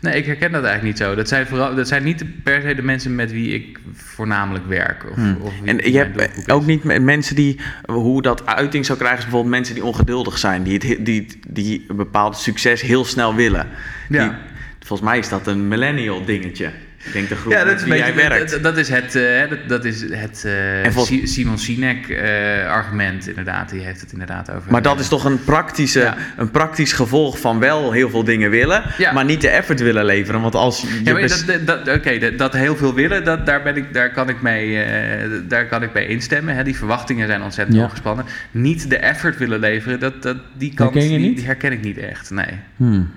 Nee, 0.01 0.15
ik 0.17 0.27
herken 0.27 0.53
dat 0.53 0.65
eigenlijk 0.65 0.99
niet 0.99 1.07
zo. 1.07 1.15
Dat 1.15 1.29
zijn, 1.29 1.47
vooral, 1.47 1.75
dat 1.75 1.89
zijn 1.89 2.03
niet 2.05 2.25
per 2.43 2.63
se 2.63 2.75
de 2.75 2.83
mensen 2.83 3.15
met 3.15 3.33
wie 3.33 3.55
ik 3.55 3.79
voornamelijk 3.95 4.67
werk. 4.67 5.05
Of, 5.11 5.19
of 5.41 5.53
wie 5.63 5.71
En 5.71 5.93
je 5.93 5.99
hebt 5.99 6.51
ook 6.53 6.67
niet 6.67 6.85
met 6.85 7.03
mensen 7.03 7.35
die, 7.35 7.61
hoe 7.87 8.23
dat 8.23 8.47
uiting 8.47 8.87
zou 8.87 8.99
krijgen, 8.99 9.19
is 9.19 9.25
bijvoorbeeld 9.25 9.55
mensen 9.55 9.75
die 9.75 9.85
ongeduldig 9.85 10.39
zijn, 10.39 10.63
die, 10.63 10.75
het, 10.75 10.83
he- 10.83 11.03
die, 11.03 11.27
die 11.49 11.85
een 11.89 11.97
bepaald 11.97 12.37
succes 12.39 12.81
heel 12.81 13.05
snel 13.05 13.35
willen. 13.35 13.67
Ja. 14.09 14.29
Die- 14.29 14.37
volgens 14.85 15.09
mij 15.09 15.19
is 15.19 15.29
dat 15.29 15.47
een 15.47 15.69
millennial 15.69 16.25
dingetje. 16.25 16.71
Ik 17.07 17.13
denk 17.13 17.29
de 17.29 17.35
groep 17.37 17.53
Ja, 17.53 17.59
dat 17.59 17.67
met 17.67 17.75
is, 17.77 17.83
een 17.83 17.89
wie 17.89 17.99
beetje, 18.03 18.15
jij 18.21 18.29
werkt. 18.29 18.51
dat, 18.51 18.63
dat 18.63 18.77
is 18.77 18.89
het, 18.89 19.15
eh, 19.15 19.49
dat, 19.51 19.59
dat 19.69 19.85
is 19.85 20.01
het 20.11 20.43
eh, 20.45 20.85
En 20.85 20.93
vol- 20.93 21.05
Si- 21.05 21.27
Simon 21.27 21.59
Sinek 21.59 22.09
eh, 22.09 22.67
argument 22.71 23.29
inderdaad. 23.29 23.71
Die 23.71 23.81
heeft 23.81 24.01
het 24.01 24.13
inderdaad 24.13 24.51
over. 24.51 24.73
maar 24.73 24.83
dat 24.83 25.01
is 25.01 25.09
toch 25.09 25.25
een, 25.25 25.45
praktische, 25.45 26.01
Ja. 26.01 26.17
een 26.37 26.51
praktisch 26.51 26.93
gevolg 26.93 27.39
van 27.41 27.59
wel 27.59 27.93
heel 27.93 28.11
veel 28.11 28.25
dingen 28.25 28.51
willen, 28.51 28.83
Ja. 28.99 29.13
maar 29.13 29.25
niet 29.25 29.41
de 29.41 29.49
effort 29.49 29.81
willen 29.81 30.05
leveren. 30.05 30.41
Want 30.41 30.55
als 30.55 30.81
je 30.81 31.01
Ja, 31.05 31.13
maar 31.13 31.21
bes- 31.23 31.47
dat, 31.47 31.67
dat, 31.67 31.85
dat- 31.85 31.97
oké, 31.97 32.19
dat, 32.19 32.39
dat 32.39 32.53
heel 32.53 32.77
veel 32.77 32.95
willen, 32.95 33.25
dat, 33.25 33.47
daar, 33.47 33.63
ben 33.63 33.77
ik, 33.77 33.93
daar, 33.95 34.11
kan 34.13 34.29
ik 34.29 34.43
mee, 34.43 34.83
eh, 34.83 35.31
daar 35.49 35.67
kan 35.67 35.83
ik 35.83 35.93
mee 35.93 36.07
instemmen. 36.07 36.55
Hè. 36.55 36.65
Die 36.65 36.77
verwachtingen 36.77 37.27
zijn 37.27 37.43
ontzettend 37.43 37.77
Ja. 37.77 37.83
hoog 37.83 37.91
gespannen. 37.93 38.25
Niet 38.51 38.91
de 38.91 38.97
effort 38.97 39.39
willen 39.39 39.61
leveren, 39.61 40.01
dat, 40.01 40.23
dat, 40.23 40.37
die 40.59 40.75
kant 40.75 40.95
Herken 40.95 41.19
die 41.19 41.45
herken 41.45 41.73
ik 41.73 41.83
niet 41.83 41.99
echt. 41.99 42.31
Nee. 42.31 42.59
Hmm. 42.77 43.11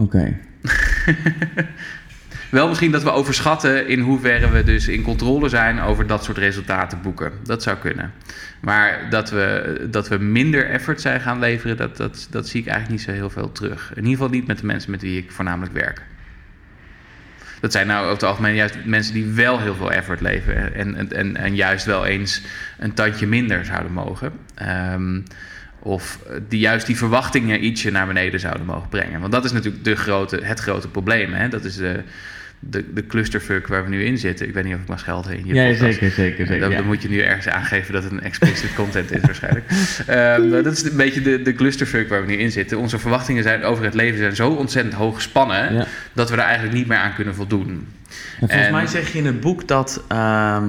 Oké. 0.00 0.36
Wel 2.50 2.68
misschien 2.68 2.90
dat 2.90 3.02
we 3.02 3.10
overschatten 3.10 3.88
in 3.88 4.00
hoeverre 4.00 4.50
we 4.50 4.62
dus 4.62 4.88
in 4.88 5.02
controle 5.02 5.48
zijn 5.48 5.80
over 5.80 6.06
dat 6.06 6.24
soort 6.24 6.38
resultaten 6.38 7.02
boeken. 7.02 7.32
Dat 7.44 7.62
zou 7.62 7.76
kunnen. 7.76 8.12
Maar 8.60 9.10
dat 9.10 9.30
we, 9.30 9.86
dat 9.90 10.08
we 10.08 10.18
minder 10.18 10.70
effort 10.70 11.00
zijn 11.00 11.20
gaan 11.20 11.38
leveren, 11.38 11.76
dat, 11.76 11.96
dat, 11.96 12.26
dat 12.30 12.48
zie 12.48 12.60
ik 12.60 12.66
eigenlijk 12.66 12.98
niet 12.98 13.08
zo 13.08 13.12
heel 13.14 13.30
veel 13.30 13.52
terug. 13.52 13.90
In 13.90 13.96
ieder 13.96 14.10
geval 14.10 14.28
niet 14.28 14.46
met 14.46 14.58
de 14.58 14.66
mensen 14.66 14.90
met 14.90 15.00
wie 15.00 15.18
ik 15.18 15.30
voornamelijk 15.30 15.72
werk. 15.72 16.02
Dat 17.60 17.72
zijn 17.72 17.86
nou 17.86 18.00
over 18.00 18.12
het 18.12 18.22
algemeen 18.22 18.54
juist 18.54 18.76
mensen 18.84 19.14
die 19.14 19.26
wel 19.26 19.60
heel 19.60 19.74
veel 19.74 19.92
effort 19.92 20.20
leveren. 20.20 20.74
En, 20.74 20.94
en, 20.94 21.12
en, 21.12 21.36
en 21.36 21.54
juist 21.54 21.84
wel 21.84 22.06
eens 22.06 22.42
een 22.78 22.94
tandje 22.94 23.26
minder 23.26 23.64
zouden 23.64 23.92
mogen. 23.92 24.32
Ehm, 24.54 25.20
of 25.82 26.18
die 26.48 26.60
juist 26.60 26.86
die 26.86 26.96
verwachtingen 26.96 27.64
ietsje 27.64 27.90
naar 27.90 28.06
beneden 28.06 28.40
zouden 28.40 28.66
mogen 28.66 28.88
brengen. 28.88 29.20
Want 29.20 29.32
dat 29.32 29.44
is 29.44 29.52
natuurlijk 29.52 29.84
de 29.84 29.96
grote, 29.96 30.40
het 30.42 30.60
grote 30.60 30.88
probleem. 30.88 31.32
Hè? 31.32 31.48
Dat 31.48 31.64
is 31.64 31.76
de, 31.76 32.02
de, 32.58 32.92
de 32.92 33.06
clusterfuck 33.06 33.66
waar 33.66 33.82
we 33.84 33.88
nu 33.90 34.04
in 34.04 34.18
zitten. 34.18 34.48
Ik 34.48 34.54
weet 34.54 34.64
niet 34.64 34.74
of 34.74 34.80
ik 34.80 34.88
mag 34.88 34.98
schelden 34.98 35.36
in 35.38 35.46
je 35.46 35.54
Ja, 35.54 35.62
podcast. 35.70 35.80
zeker, 35.92 36.10
zeker, 36.10 36.46
zeker. 36.46 36.60
Dan, 36.60 36.70
ja. 36.70 36.76
dan 36.76 36.86
moet 36.86 37.02
je 37.02 37.08
nu 37.08 37.20
ergens 37.20 37.48
aangeven 37.48 37.92
dat 37.92 38.02
het 38.02 38.12
een 38.12 38.22
explicit 38.22 38.74
content 38.74 39.12
is 39.12 39.20
waarschijnlijk. 39.20 39.64
Ehm, 40.06 40.50
dat 40.62 40.72
is 40.72 40.82
een 40.82 40.96
beetje 40.96 41.22
de, 41.22 41.42
de 41.42 41.54
clusterfuck 41.54 42.08
waar 42.08 42.20
we 42.20 42.26
nu 42.26 42.36
in 42.38 42.50
zitten. 42.50 42.78
Onze 42.78 42.98
verwachtingen 42.98 43.42
zijn, 43.42 43.62
over 43.64 43.84
het 43.84 43.94
leven 43.94 44.18
zijn 44.18 44.36
zo 44.36 44.50
ontzettend 44.50 44.94
hoog 44.94 45.14
gespannen... 45.14 45.74
Ja. 45.74 45.86
dat 46.12 46.30
we 46.30 46.36
daar 46.36 46.44
eigenlijk 46.46 46.76
niet 46.76 46.86
meer 46.86 46.98
aan 46.98 47.14
kunnen 47.14 47.34
voldoen. 47.34 47.68
En 47.68 47.86
Volgens 48.38 48.60
En- 48.66 48.72
mij 48.72 48.86
zeg 48.86 49.12
je 49.12 49.18
in 49.18 49.26
het 49.26 49.40
boek 49.40 49.68
dat 49.68 50.04
ehm, 50.08 50.64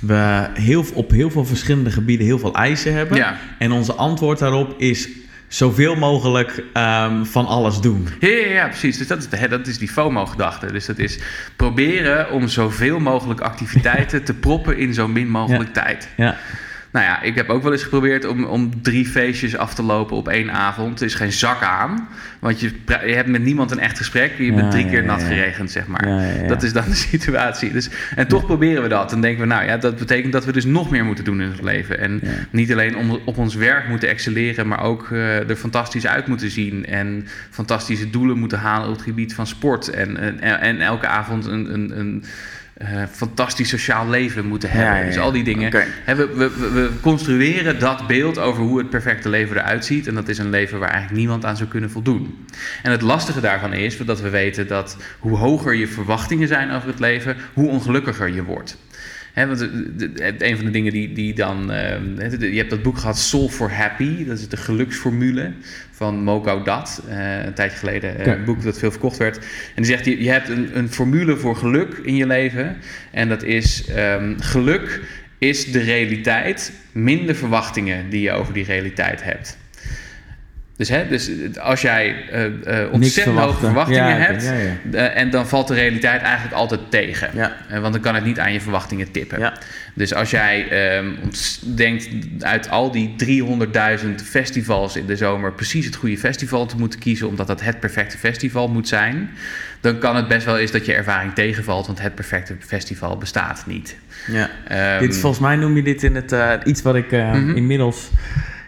we 0.00 0.46
heel, 0.54 0.84
op 0.94 1.10
heel 1.10 1.30
veel 1.30 1.44
verschillende 1.44 1.90
gebieden 1.90 2.26
heel 2.26 2.38
veel 2.38 2.54
eisen 2.54 2.94
hebben. 2.94 3.16
Ja. 3.16 3.36
En 3.58 3.72
onze 3.72 3.92
antwoord 3.92 4.38
daarop 4.38 4.74
is 4.78 5.08
zoveel 5.48 5.96
mogelijk 5.96 6.64
ehm, 6.72 7.24
van 7.24 7.46
alles 7.46 7.80
doen. 7.80 8.08
Ja, 8.20 8.28
ja, 8.28 8.46
ja, 8.46 8.66
precies. 8.68 8.98
Dus 8.98 9.06
dat 9.06 9.18
is, 9.18 9.28
de, 9.28 9.48
dat 9.48 9.66
is 9.66 9.78
die 9.78 9.88
FOMO-gedachte. 9.88 10.72
Dus 10.72 10.86
dat 10.86 10.98
is 10.98 11.18
proberen 11.56 12.30
om 12.30 12.48
zoveel 12.48 12.98
mogelijk 12.98 13.40
activiteiten 13.40 14.24
te 14.24 14.34
proppen 14.34 14.78
in 14.78 14.94
zo 14.94 15.08
min 15.08 15.28
mogelijk 15.28 15.72
tijd. 15.72 16.08
Ja. 16.16 16.36
Nou 16.96 17.08
ja, 17.08 17.22
ik 17.22 17.34
heb 17.34 17.48
ook 17.48 17.62
wel 17.62 17.72
eens 17.72 17.82
geprobeerd 17.82 18.24
om, 18.24 18.44
om 18.44 18.82
drie 18.82 19.06
feestjes 19.06 19.56
af 19.56 19.74
te 19.74 19.82
lopen 19.82 20.16
op 20.16 20.28
één 20.28 20.52
avond. 20.52 21.00
Er 21.00 21.06
is 21.06 21.14
geen 21.14 21.32
zak 21.32 21.62
aan. 21.62 22.08
Want 22.38 22.60
je, 22.60 22.70
je 22.86 23.14
hebt 23.14 23.28
met 23.28 23.42
niemand 23.42 23.70
een 23.70 23.78
echt 23.78 23.96
gesprek. 23.96 24.38
Je 24.38 24.44
Ja, 24.44 24.54
bent 24.54 24.70
drie 24.70 24.84
ja, 24.84 24.90
keer 24.90 25.04
nat 25.04 25.22
geregend, 25.22 25.70
zeg 25.70 25.86
maar. 25.86 26.32
Dat 26.48 26.62
is 26.62 26.72
dan 26.72 26.84
de 26.84 26.94
situatie. 27.10 27.72
Dus, 27.72 27.88
en 28.14 28.28
toch 28.28 28.46
proberen 28.46 28.82
we 28.82 28.88
dat. 28.88 29.10
Dan 29.10 29.20
denken 29.20 29.40
we, 29.40 29.46
nou 29.46 29.64
ja, 29.64 29.76
dat 29.76 29.96
betekent 29.96 30.32
dat 30.32 30.44
we 30.44 30.52
dus 30.52 30.64
nog 30.64 30.90
meer 30.90 31.04
moeten 31.04 31.24
doen 31.24 31.40
in 31.40 31.50
het 31.50 31.62
leven. 31.62 31.98
En 31.98 32.20
niet 32.50 32.72
alleen 32.72 32.96
om, 32.96 33.20
op 33.24 33.38
ons 33.38 33.54
werk 33.54 33.88
moeten 33.88 34.08
excelleren, 34.08 34.68
maar 34.68 34.82
ook 34.82 35.10
eh, 35.10 35.48
er 35.48 35.56
fantastisch 35.56 36.06
uit 36.06 36.26
moeten 36.26 36.50
zien. 36.50 36.86
En 36.86 37.26
fantastische 37.50 38.10
doelen 38.10 38.38
moeten 38.38 38.58
halen 38.58 38.88
op 38.88 38.94
het 38.94 39.04
gebied 39.04 39.34
van 39.34 39.46
sport. 39.46 39.88
En, 39.88 40.40
en, 40.40 40.60
en 40.60 40.80
elke 40.80 41.06
avond 41.06 41.46
een, 41.46 41.74
een, 41.74 41.98
een 41.98 42.24
eh, 42.76 43.02
fantastisch 43.10 43.68
sociaal 43.68 44.08
leven 44.08 44.46
moeten 44.46 44.70
hebben. 44.70 44.88
Ja, 44.90 44.94
ja, 44.96 45.00
ja. 45.02 45.06
Dus 45.06 45.18
al 45.18 45.32
die 45.32 45.44
dingen. 45.44 45.70
We, 46.06 46.14
we- 46.16 46.70
we 46.72 46.90
construeren 47.00 47.78
dat 47.78 48.06
beeld 48.06 48.38
over 48.38 48.62
hoe 48.62 48.78
het 48.78 48.90
perfecte 48.90 49.28
leven 49.28 49.56
eruit 49.56 49.84
ziet. 49.84 50.06
En 50.06 50.14
dat 50.14 50.28
is 50.28 50.38
een 50.38 50.50
leven 50.50 50.78
waar 50.78 50.90
eigenlijk 50.90 51.18
niemand 51.18 51.44
aan 51.44 51.56
zou 51.56 51.68
kunnen 51.68 51.90
voldoen. 51.90 52.46
En 52.82 52.90
het 52.90 53.02
lastige 53.02 53.40
daarvan 53.40 53.72
is 53.72 53.96
dat 53.98 54.20
we 54.20 54.28
weten 54.30 54.66
dat 54.66 54.96
hoe 55.18 55.36
hoger 55.36 55.74
je 55.74 55.88
verwachtingen 55.88 56.48
zijn 56.48 56.70
over 56.70 56.88
het 56.88 57.00
leven, 57.00 57.36
hoe 57.52 57.68
ongelukkiger 57.68 58.28
je 58.34 58.42
wordt. 58.44 58.76
Hè, 59.36 59.46
want 59.46 59.60
een 60.38 60.56
van 60.56 60.64
de 60.64 60.70
dingen 60.70 60.92
die, 60.92 61.12
die 61.12 61.34
dan. 61.34 61.72
ehm, 61.72 62.40
je 62.40 62.56
hebt 62.56 62.70
dat 62.70 62.82
boek 62.82 62.98
gehad, 62.98 63.18
Solve 63.18 63.54
for 63.54 63.72
Happy. 63.72 64.24
Dat 64.24 64.38
is 64.38 64.48
de 64.48 64.56
geluksformule 64.56 65.52
van 65.90 66.22
Mo 66.22 66.40
Gaudat. 66.40 67.02
eh, 67.08 67.44
een 67.44 67.54
tijdje 67.54 67.78
geleden. 67.78 68.18
eh. 68.18 68.26
Een 68.32 68.44
boek 68.44 68.62
dat 68.62 68.78
veel 68.78 68.90
verkocht 68.90 69.16
werd. 69.16 69.36
En 69.36 69.82
die 69.82 69.84
zegt: 69.84 70.04
je, 70.04 70.22
je 70.22 70.30
hebt 70.30 70.48
een, 70.48 70.78
een 70.78 70.88
formule 70.88 71.36
voor 71.36 71.56
geluk 71.56 72.00
in 72.02 72.16
je 72.16 72.26
leven. 72.26 72.76
En 73.10 73.28
dat 73.28 73.42
is 73.42 73.84
ehm, 73.86 74.38
geluk 74.38 75.00
is 75.38 75.72
de 75.72 75.80
realiteit 75.80 76.72
minder 76.92 77.34
verwachtingen 77.34 78.10
die 78.10 78.20
je 78.20 78.30
over 78.32 78.52
die 78.52 78.64
realiteit 78.64 79.22
hebt. 79.24 79.56
Dus, 80.76 80.88
hè, 80.88 81.08
dus 81.08 81.30
als 81.58 81.80
jij 81.80 82.14
uh, 82.32 82.44
uh, 82.44 82.92
ontzettend 82.92 83.38
hoge 83.38 83.58
verwachtingen 83.58 84.08
Ja, 84.08 84.16
hebt, 84.16 84.42
ja, 84.44 84.52
ja. 84.52 84.76
eh, 84.92 85.20
en 85.20 85.30
dan 85.30 85.48
valt 85.48 85.68
de 85.68 85.74
realiteit 85.74 86.22
eigenlijk 86.22 86.54
altijd 86.54 86.80
tegen. 86.90 87.30
Ja. 87.34 87.56
Eh, 87.68 87.80
want 87.80 87.92
dan 87.92 88.02
kan 88.02 88.14
het 88.14 88.24
niet 88.24 88.38
aan 88.38 88.52
je 88.52 88.60
verwachtingen 88.60 89.10
tippen. 89.10 89.38
Ja. 89.38 89.52
Dus 89.94 90.14
als 90.14 90.30
jij 90.30 90.68
ehm, 90.68 91.06
denkt 91.76 92.08
uit 92.40 92.70
al 92.70 92.90
die 92.90 93.14
300.000 93.16 94.06
festivals 94.24 94.96
in 94.96 95.06
de 95.06 95.16
zomer 95.16 95.52
precies 95.52 95.84
het 95.86 95.96
goede 95.96 96.18
festival 96.18 96.66
te 96.66 96.76
moeten 96.76 97.00
kiezen, 97.00 97.28
omdat 97.28 97.46
dat 97.46 97.60
het 97.62 97.80
perfecte 97.80 98.18
festival 98.18 98.68
moet 98.68 98.88
zijn, 98.88 99.30
dan 99.80 99.98
kan 99.98 100.16
het 100.16 100.28
best 100.28 100.44
wel 100.44 100.58
eens 100.58 100.70
dat 100.70 100.86
je 100.86 100.94
ervaring 100.94 101.34
tegenvalt, 101.34 101.86
want 101.86 102.00
het 102.02 102.14
perfecte 102.14 102.56
festival 102.58 103.16
bestaat 103.18 103.64
niet. 103.66 103.96
Ja. 104.26 104.50
Ehm, 104.68 105.00
dit, 105.00 105.16
volgens 105.16 105.42
mij 105.42 105.56
noem 105.56 105.76
je 105.76 105.82
dit 105.82 106.02
in 106.02 106.14
het 106.14 106.32
eh, 106.32 106.52
iets 106.64 106.82
wat 106.82 106.94
ik 106.94 107.12
eh, 107.12 107.32
Mhm. 107.32 107.56
inmiddels. 107.56 108.10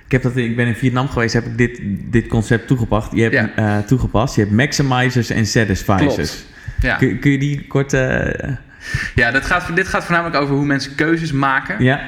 Ik, 0.09 0.15
heb 0.15 0.23
dat, 0.23 0.37
ik 0.37 0.57
ben 0.57 0.67
in 0.67 0.75
Vietnam 0.75 1.09
geweest, 1.09 1.35
heb 1.35 1.47
ik 1.47 1.59
dit, 1.59 1.81
dit 2.11 2.27
concept 2.27 2.67
toegepast. 2.67 3.12
Je 3.12 3.23
hebt, 3.23 3.35
Ja. 3.35 3.50
eh, 3.57 3.79
toegepast. 3.87 4.35
Je 4.35 4.41
hebt 4.41 4.53
maximizers 4.53 5.31
en 5.31 5.47
satisficers. 5.47 6.15
Klopt. 6.15 6.47
Ja, 6.81 6.97
Kun, 6.97 7.19
kun 7.19 7.31
je 7.31 7.38
die 7.38 7.67
kort. 7.67 7.93
eh, 7.93 8.49
ja 9.15 9.31
dat 9.31 9.45
gaat, 9.45 9.77
dit 9.77 9.88
gaat 9.88 10.05
voornamelijk 10.05 10.43
over 10.43 10.55
hoe 10.55 10.65
mensen 10.65 10.95
keuzes 10.95 11.33
maken. 11.33 11.85
ja? 11.85 12.00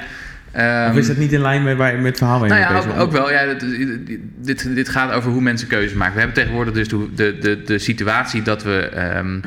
Ehm, 0.52 0.90
of 0.90 0.96
is 0.96 1.06
dat 1.06 1.16
niet 1.16 1.32
in 1.32 1.40
lijn 1.40 1.62
met, 1.62 1.78
met 1.78 2.02
het 2.02 2.16
verhaal 2.18 2.38
waar 2.40 2.48
je 2.48 2.54
Nou 2.54 2.88
ja, 2.88 2.98
ook, 3.00 3.12
wel. 3.12 3.30
Ja, 3.30 3.44
dit, 3.54 4.18
dit, 4.36 4.74
dit 4.74 4.88
gaat 4.88 5.12
over 5.12 5.30
hoe 5.30 5.40
mensen 5.40 5.68
keuzes 5.68 5.92
maken. 5.92 6.14
We 6.14 6.18
hebben 6.20 6.36
tegenwoordig 6.36 6.74
dus 6.74 6.88
de, 6.88 7.08
de, 7.14 7.38
de, 7.40 7.62
de 7.62 7.78
situatie 7.78 8.42
dat 8.42 8.62
we 8.62 8.78
ehm, 8.88 9.40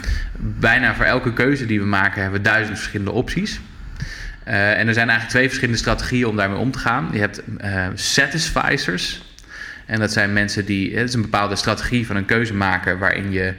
bijna 0.60 0.96
voor 0.96 1.06
elke 1.06 1.34
keuze 1.34 1.66
die 1.66 1.80
we 1.80 1.86
maken 1.86 2.22
hebben 2.22 2.42
we 2.42 2.48
duizend 2.50 2.78
verschillende 2.78 3.12
opties. 3.12 3.60
Eh, 4.44 4.80
en 4.80 4.88
er 4.88 4.94
zijn 4.94 5.08
eigenlijk 5.08 5.30
twee 5.30 5.48
verschillende 5.48 5.80
strategieën 5.80 6.28
om 6.28 6.36
daarmee 6.36 6.58
om 6.58 6.72
te 6.72 6.80
gaan. 6.80 7.10
Je 7.12 7.20
hebt 7.20 7.42
eh 7.58 7.88
satisficers. 7.94 9.22
En 9.86 10.00
dat 10.00 10.12
zijn 10.12 10.34
mensen 10.34 10.66
die. 10.66 10.96
Het 10.98 11.08
is 11.08 11.14
een 11.14 11.22
bepaalde 11.22 11.56
strategie 11.56 12.06
van 12.06 12.16
een 12.16 12.26
keuze 12.26 12.54
maken. 12.54 12.98
waarin 13.00 13.32
je 13.32 13.54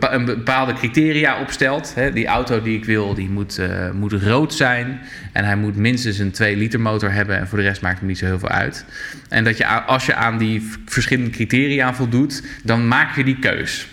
een 0.00 0.24
bepaalde 0.24 0.72
criteria 0.72 1.40
opstelt. 1.40 1.94
Hè, 1.94 2.12
die 2.12 2.26
auto 2.26 2.62
die 2.62 2.76
ik 2.76 2.84
wil, 2.84 3.14
die 3.14 3.28
moet, 3.28 3.58
eh, 3.58 3.90
moet 3.90 4.12
rood 4.12 4.54
zijn. 4.54 5.00
En 5.32 5.44
hij 5.44 5.56
moet 5.56 5.76
minstens 5.76 6.18
een 6.18 6.30
2 6.30 6.56
liter 6.56 6.80
motor 6.80 7.12
hebben. 7.12 7.38
En 7.38 7.48
voor 7.48 7.58
de 7.58 7.64
rest 7.64 7.82
maakt 7.82 7.98
het 7.98 8.08
niet 8.08 8.18
zo 8.18 8.24
heel 8.24 8.38
veel 8.38 8.48
uit. 8.48 8.84
En 9.28 9.44
dat 9.44 9.56
je 9.56 9.66
als 9.66 10.06
je 10.06 10.14
aan 10.14 10.38
die 10.38 10.70
verschillende 10.84 11.30
criteria 11.30 11.94
voldoet, 11.94 12.42
dan 12.62 12.88
maak 12.88 13.16
je 13.16 13.24
die 13.24 13.38
keus. 13.38 13.88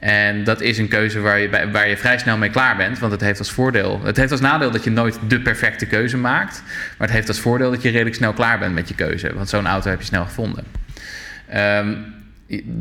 En 0.00 0.44
dat 0.44 0.60
is 0.60 0.78
een 0.78 0.88
keuze 0.88 1.20
waar 1.20 1.38
je, 1.38 1.70
waar 1.72 1.88
je 1.88 1.96
vrij 1.96 2.18
snel 2.18 2.36
mee 2.36 2.50
klaar 2.50 2.76
bent. 2.76 2.98
Want 2.98 3.12
het 3.12 3.20
heeft 3.20 3.38
als 3.38 3.50
voordeel. 3.50 4.00
Het 4.04 4.16
heeft 4.16 4.30
als 4.30 4.40
nadeel 4.40 4.70
dat 4.70 4.84
je 4.84 4.90
nooit 4.90 5.18
de 5.26 5.40
perfecte 5.40 5.86
keuze 5.86 6.16
maakt. 6.16 6.62
Maar 6.98 7.06
het 7.06 7.16
heeft 7.16 7.28
als 7.28 7.40
voordeel 7.40 7.70
dat 7.70 7.82
je 7.82 7.90
redelijk 7.90 8.16
snel 8.16 8.32
klaar 8.32 8.58
bent 8.58 8.74
met 8.74 8.88
je 8.88 8.94
keuze. 8.94 9.34
Want 9.34 9.48
zo'n 9.48 9.66
auto 9.66 9.90
heb 9.90 10.00
je 10.00 10.06
snel 10.06 10.24
gevonden. 10.24 10.64
Ehm, 11.48 11.94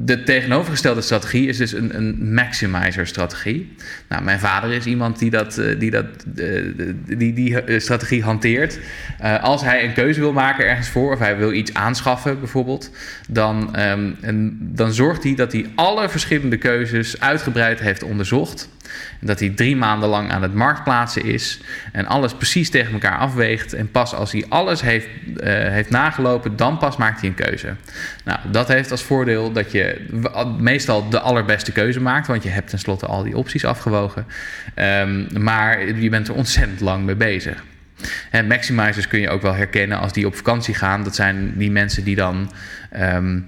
de 0.06 0.24
tegenovergestelde 0.24 1.02
strategie 1.02 1.48
is 1.48 1.58
dus 1.58 1.74
een, 1.74 1.96
een 1.96 2.34
maximizer-strategie. 2.34 3.76
Nou, 4.08 4.24
mijn 4.24 4.40
vader 4.40 4.72
is 4.72 4.86
iemand 4.86 5.20
die 5.20 5.30
dat, 5.30 5.58
eh, 5.58 5.80
die, 5.80 5.92
dat, 5.92 6.06
eh, 6.36 6.46
die, 7.18 7.34
die 7.34 7.62
eh, 7.62 7.80
strategie 7.80 8.24
hanteert. 8.24 8.80
Als 9.42 9.62
hij 9.62 9.84
een 9.84 9.94
keuze 9.94 10.20
wil 10.20 10.34
maken 10.34 10.66
ergens 10.68 10.90
voor, 10.90 11.14
of 11.14 11.20
hij 11.20 11.38
wil 11.38 11.54
iets 11.54 11.74
aanschaffen 11.74 12.40
bijvoorbeeld, 12.40 12.92
dan, 13.28 13.76
ehm, 13.76 14.12
dan 14.60 14.94
zorgt 14.94 15.24
hij 15.24 15.36
dat 15.36 15.52
hij 15.52 15.66
alle 15.76 16.10
verschillende 16.10 16.58
keuzes 16.58 17.20
uitgebreid 17.20 17.80
heeft 17.80 18.04
onderzocht. 18.04 18.70
Dat 19.20 19.40
hij 19.40 19.50
drie 19.50 19.76
maanden 19.76 20.10
lang 20.10 20.32
aan 20.32 20.42
het 20.42 20.54
marktplaatsen 20.54 21.26
is 21.26 21.60
en 21.92 22.06
alles 22.06 22.34
precies 22.34 22.70
tegen 22.70 22.94
elkaar 22.94 23.18
afweegt. 23.18 23.74
En 23.74 23.92
pas 23.92 24.14
als 24.14 24.32
hij 24.32 24.46
alles 24.50 24.82
heeft, 24.82 25.08
eh, 25.38 25.54
heeft 25.54 25.90
nagelopen, 25.90 26.56
dan 26.56 26.78
pas 26.78 26.98
maakt 26.98 27.20
hij 27.20 27.30
een 27.30 27.36
keuze. 27.36 27.76
Nou, 28.24 28.40
dat 28.52 28.68
heeft 28.68 28.92
als 28.92 29.04
voordeel 29.04 29.52
dat 29.52 29.72
je 29.72 30.08
meestal 30.60 31.10
de 31.10 31.20
allerbeste 31.20 31.72
keuze 31.72 32.02
maakt, 32.02 32.28
want 32.28 32.44
je 32.44 32.50
hebt 32.50 32.70
tenslotte 32.70 33.06
al 33.06 33.24
die 33.24 33.38
opties 33.38 33.66
afgewogen. 33.66 34.26
Ehm, 34.74 35.44
maar 35.44 35.88
je 35.88 36.10
bent 36.10 36.28
er 36.28 36.34
ontzettend 36.34 36.80
lang 36.80 37.06
mee 37.06 37.16
bezig. 37.16 37.64
En 38.30 38.48
maximizers 38.48 39.08
kun 39.08 39.20
je 39.20 39.30
ook 39.30 39.42
wel 39.42 39.54
herkennen 39.54 40.00
als 40.00 40.14
die 40.14 40.26
op 40.26 40.36
vakantie 40.36 40.74
gaan. 40.74 41.04
Dat 41.04 41.16
zijn 41.16 41.54
die 41.56 41.72
mensen 41.72 42.04
die 42.04 42.16
dan. 42.16 42.52
ehm, 42.92 43.02
eh, 43.02 43.12
eh, 43.12 43.36
eh, 43.36 43.44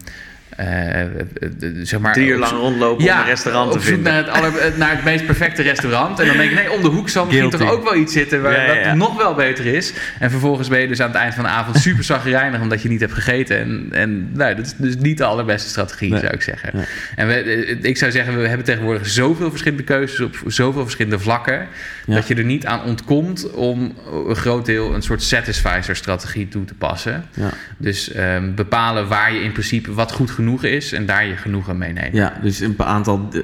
zeg 1.84 2.00
maar, 2.00 2.13
Drie 2.13 2.27
uur 2.27 2.38
lang 2.38 2.51
rondlopen 2.51 3.05
om 3.05 3.17
een 3.20 3.25
restaurant 3.25 3.72
te 3.72 3.77
op 3.77 3.84
zoek 3.84 3.93
vinden. 3.93 4.13
Naar 4.13 4.24
het, 4.24 4.34
aller, 4.34 4.58
eh, 4.58 4.77
naar 4.77 4.91
het 4.96 5.03
meest 5.03 5.25
perfecte 5.25 5.62
restaurant. 5.62 6.20
En 6.20 6.27
dan 6.27 6.38
denk 6.38 6.50
ik, 6.51 6.55
nee, 6.58 6.72
om 6.72 6.81
de 6.81 6.88
hoek 6.88 7.10
zal 7.10 7.25
misschien 7.25 7.50
Guilty. 7.50 7.65
toch 7.65 7.75
ook 7.77 7.84
wel 7.84 7.96
iets 7.96 8.13
zitten 8.13 8.41
waar, 8.41 8.51
Ja, 8.51 8.63
ja, 8.63 8.74
ja. 8.74 8.88
wat 8.88 8.96
nog 8.96 9.17
wel 9.17 9.34
beter 9.34 9.65
is. 9.65 9.93
En 10.20 10.29
vervolgens 10.29 10.67
ben 10.67 10.79
je 10.79 10.88
dus 10.88 11.01
aan 11.01 11.08
het 11.08 11.17
eind 11.17 11.34
van 11.34 11.43
de 11.43 11.50
avond 11.50 11.77
super 11.77 12.03
zagrijnig 12.03 12.62
omdat 12.62 12.81
je 12.81 12.89
niet 12.89 13.00
hebt 13.00 13.13
gegeten. 13.13 13.58
En, 13.60 13.88
en 13.91 14.29
nou, 14.34 14.55
dat 14.55 14.65
is 14.65 14.74
dus 14.77 14.96
niet 14.98 15.17
de 15.17 15.24
allerbeste 15.24 15.70
strategie, 15.70 16.10
Nee. 16.10 16.20
zou 16.20 16.34
ik 16.34 16.41
zeggen. 16.41 16.70
Nee. 16.74 16.86
En 17.15 17.27
we, 17.27 17.34
eh, 17.34 17.77
ik 17.81 17.98
zou 17.98 18.12
zeggen, 18.12 18.41
we 18.41 18.48
hebben 18.48 18.65
tegenwoordig 18.65 19.08
zoveel 19.08 19.50
verschillende 19.50 19.84
keuzes 19.84 20.20
op 20.20 20.36
zoveel 20.48 20.81
verschillende 20.84 21.20
vlakken. 21.20 21.67
Ja. 22.05 22.15
Dat 22.15 22.27
je 22.27 22.36
er 22.36 22.43
niet 22.43 22.65
aan 22.65 22.84
ontkomt 22.84 23.51
om 23.51 23.93
een 24.27 24.36
groot 24.36 24.65
deel 24.65 24.93
een 24.93 25.01
soort 25.01 25.24
satisficer-strategie 25.24 26.48
toe 26.48 26.65
te 26.65 26.74
passen. 26.74 27.25
Ja. 27.34 27.50
Dus 27.77 28.12
ehm, 28.12 28.53
bepalen 28.55 29.08
waar 29.08 29.34
je 29.34 29.41
in 29.43 29.51
principe 29.51 29.93
wat 29.93 30.12
goed 30.12 30.31
genoeg 30.31 30.50
is 30.60 30.93
en 30.93 31.05
daar 31.05 31.25
je 31.25 31.36
genoegen 31.38 31.77
mee 31.77 31.93
neemt. 31.93 32.15
ja, 32.15 32.34
dus 32.41 32.60
een 32.60 32.75
aantal 32.77 33.27
eh, 33.34 33.39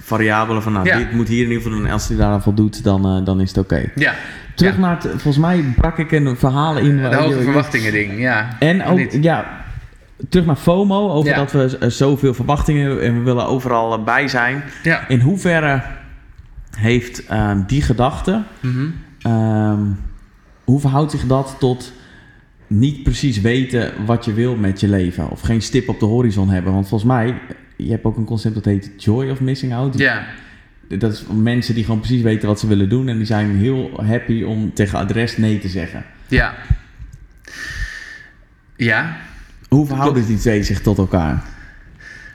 variabelen 0.00 0.62
van 0.62 0.72
nou, 0.72 0.86
Ja. 0.86 0.96
dit 0.96 1.12
moet 1.12 1.28
hier 1.28 1.42
in 1.42 1.48
ieder 1.48 1.62
geval 1.62 1.78
doen. 1.78 1.86
En 1.86 1.92
als 1.92 2.08
hij 2.08 2.16
daar 2.16 2.30
aan 2.30 2.42
voldoet, 2.42 2.84
dan, 2.84 3.04
eh, 3.06 3.24
dan 3.24 3.40
is 3.40 3.48
het 3.48 3.58
oké. 3.58 3.84
Ja, 3.94 4.14
Terug 4.54 4.74
Ja. 4.74 4.80
naar 4.80 4.94
het, 4.94 5.06
volgens 5.10 5.38
mij 5.38 5.64
brak 5.76 5.98
ik 5.98 6.12
een 6.12 6.36
verhaal 6.36 6.76
in. 6.76 6.96
de 6.96 7.14
hoge 7.16 7.36
je- 7.38 7.42
verwachtingen 7.42 7.92
ding, 7.92 8.20
ja. 8.20 8.48
En 8.58 8.84
ook, 8.84 8.96
Niet. 8.96 9.18
ja, 9.20 9.64
terug 10.28 10.46
naar 10.46 10.56
FOMO, 10.56 11.10
over 11.10 11.30
Ja. 11.30 11.36
dat 11.36 11.52
we 11.52 11.78
eh, 11.80 11.88
zoveel 11.88 12.34
verwachtingen 12.34 13.02
en 13.02 13.14
we 13.18 13.20
willen 13.20 13.46
overal 13.46 14.02
bij 14.02 14.28
zijn. 14.28 14.62
Ja. 14.82 15.08
In 15.08 15.20
hoeverre 15.20 15.82
heeft 16.76 17.26
ehm, 17.26 17.60
die 17.66 17.82
gedachte, 17.82 18.42
Mhm. 18.60 18.86
ehm, 19.22 19.80
hoe 20.64 20.80
verhoudt 20.80 21.10
zich 21.10 21.26
dat 21.26 21.56
tot 21.58 21.92
niet 22.78 23.02
precies 23.02 23.40
weten 23.40 23.92
wat 24.06 24.24
je 24.24 24.32
wil 24.32 24.56
met 24.56 24.80
je 24.80 24.88
leven? 24.88 25.30
Of 25.30 25.40
geen 25.40 25.62
stip 25.62 25.88
op 25.88 26.00
de 26.00 26.06
horizon 26.06 26.48
hebben? 26.50 26.72
Want 26.72 26.88
volgens 26.88 27.10
mij, 27.10 27.34
je 27.76 27.90
hebt 27.90 28.04
ook 28.04 28.16
een 28.16 28.24
concept 28.24 28.54
dat 28.54 28.64
heet 28.64 28.90
Joy 28.96 29.30
of 29.30 29.40
Missing 29.40 29.74
Out. 29.74 29.98
Ja, 29.98 30.24
Dat 30.88 31.12
is 31.12 31.24
mensen 31.34 31.74
die 31.74 31.84
gewoon 31.84 32.00
precies 32.00 32.22
weten 32.22 32.48
wat 32.48 32.60
ze 32.60 32.66
willen 32.66 32.88
doen 32.88 33.08
en 33.08 33.16
die 33.16 33.26
zijn 33.26 33.56
heel 33.56 33.90
happy 34.06 34.42
om 34.42 34.72
tegen 34.74 35.06
de 35.06 35.12
rest 35.12 35.38
nee 35.38 35.58
te 35.58 35.68
zeggen. 35.68 36.04
ja. 36.28 36.54
Ja, 38.76 39.16
Hoe 39.68 39.86
verhouden 39.86 40.26
die 40.26 40.38
twee 40.38 40.62
zich 40.62 40.80
tot 40.80 40.98
elkaar? 40.98 41.42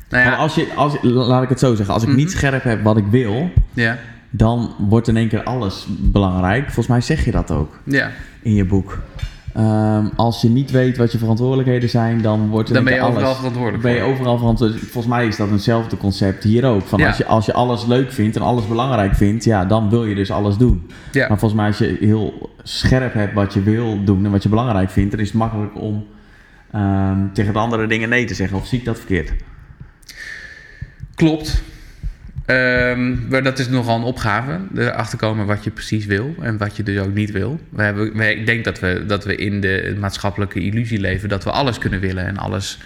nou 0.09 0.23
ja. 0.23 0.35
als 0.35 0.55
je, 0.55 0.67
als, 0.75 0.97
laat 1.01 1.43
ik 1.43 1.49
het 1.49 1.59
zo 1.59 1.75
zeggen, 1.75 1.93
als 1.93 2.03
ik 2.03 2.09
Mhm. 2.09 2.17
niet 2.17 2.31
scherp 2.31 2.63
heb 2.63 2.83
wat 2.83 2.97
ik 2.97 3.05
wil, 3.09 3.51
Ja, 3.73 3.97
dan 4.29 4.75
wordt 4.77 5.07
in 5.07 5.17
één 5.17 5.27
keer 5.27 5.43
alles 5.43 5.87
belangrijk. 5.89 6.63
Volgens 6.63 6.87
mij 6.87 7.01
zeg 7.01 7.25
je 7.25 7.31
dat 7.31 7.51
ook 7.51 7.79
ja. 7.83 8.11
in 8.41 8.53
je 8.53 8.65
boek. 8.65 8.99
Ehm, 9.57 10.05
als 10.15 10.41
je 10.41 10.49
niet 10.49 10.71
weet 10.71 10.97
wat 10.97 11.11
je 11.11 11.17
verantwoordelijkheden 11.17 11.89
zijn, 11.89 12.21
dan 12.21 12.47
wordt 12.49 12.73
Dan 12.73 12.83
ben 12.83 12.93
je 12.93 13.01
overal 13.01 13.35
verantwoordelijk 13.35 13.83
Ben 13.83 13.93
je 13.93 14.01
overal 14.01 14.37
verantwoordelijk. 14.37 14.85
Volgens 14.85 15.13
mij 15.13 15.27
is 15.27 15.37
dat 15.37 15.49
eenzelfde 15.49 15.97
concept 15.97 16.43
hier 16.43 16.65
ook. 16.65 16.81
Van 16.81 16.99
Ja. 16.99 17.07
als, 17.07 17.17
je, 17.17 17.25
als 17.25 17.45
je 17.45 17.53
alles 17.53 17.85
leuk 17.85 18.11
vindt 18.11 18.35
en 18.35 18.41
alles 18.41 18.67
belangrijk 18.67 19.15
vindt, 19.15 19.43
ja, 19.43 19.65
dan 19.65 19.89
wil 19.89 20.05
je 20.05 20.15
dus 20.15 20.31
alles 20.31 20.57
doen. 20.57 20.89
Ja. 21.11 21.27
Maar 21.27 21.39
volgens 21.39 21.59
mij 21.59 21.67
als 21.67 21.77
je 21.77 21.97
heel 21.99 22.49
scherp 22.63 23.13
hebt 23.13 23.33
wat 23.33 23.53
je 23.53 23.61
wil 23.61 24.03
doen 24.03 24.25
en 24.25 24.31
wat 24.31 24.43
je 24.43 24.49
belangrijk 24.49 24.89
vindt, 24.89 25.11
dan 25.11 25.19
is 25.19 25.27
het 25.27 25.37
makkelijk 25.37 25.81
om 25.81 26.05
ehm, 26.71 27.19
tegen 27.33 27.53
de 27.53 27.59
andere 27.59 27.87
dingen 27.87 28.09
nee 28.09 28.25
te 28.25 28.33
zeggen. 28.33 28.57
Of 28.57 28.67
zie 28.67 28.79
ik 28.79 28.85
dat 28.85 28.97
verkeerd? 28.97 29.33
Klopt. 31.15 31.63
Ehm, 32.47 33.29
maar 33.29 33.43
dat 33.43 33.59
is 33.59 33.69
nogal 33.69 33.97
een 33.97 34.03
opgave. 34.03 34.59
Erachter 34.75 35.17
komen 35.17 35.45
wat 35.45 35.63
je 35.63 35.71
precies 35.71 36.05
wil 36.05 36.35
en 36.41 36.57
wat 36.57 36.77
je 36.77 36.83
dus 36.83 36.99
ook 36.99 37.13
niet 37.13 37.31
wil. 37.31 37.59
We 37.69 37.83
hebben, 37.83 38.17
we, 38.17 38.35
ik 38.35 38.45
denk 38.45 38.63
dat 38.63 38.79
we, 38.79 39.03
dat 39.07 39.25
we 39.25 39.35
in 39.35 39.61
de 39.61 39.95
maatschappelijke 39.99 40.59
illusie 40.59 40.99
leven 40.99 41.29
dat 41.29 41.43
we 41.43 41.51
alles 41.51 41.77
kunnen 41.77 41.99
willen 41.99 42.25
en 42.25 42.37
alles, 42.37 42.79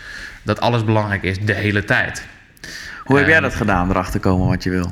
dat 0.44 0.60
alles 0.60 0.84
belangrijk 0.84 1.24
is 1.24 1.40
de 1.40 1.54
hele 1.54 1.84
tijd. 1.84 2.26
Hoe 3.04 3.18
heb 3.18 3.26
jij 3.26 3.36
Ehm, 3.36 3.44
dat 3.44 3.56
gedaan, 3.56 3.90
erachter 3.90 4.20
komen 4.20 4.48
wat 4.48 4.64
je 4.64 4.70
wil? 4.70 4.92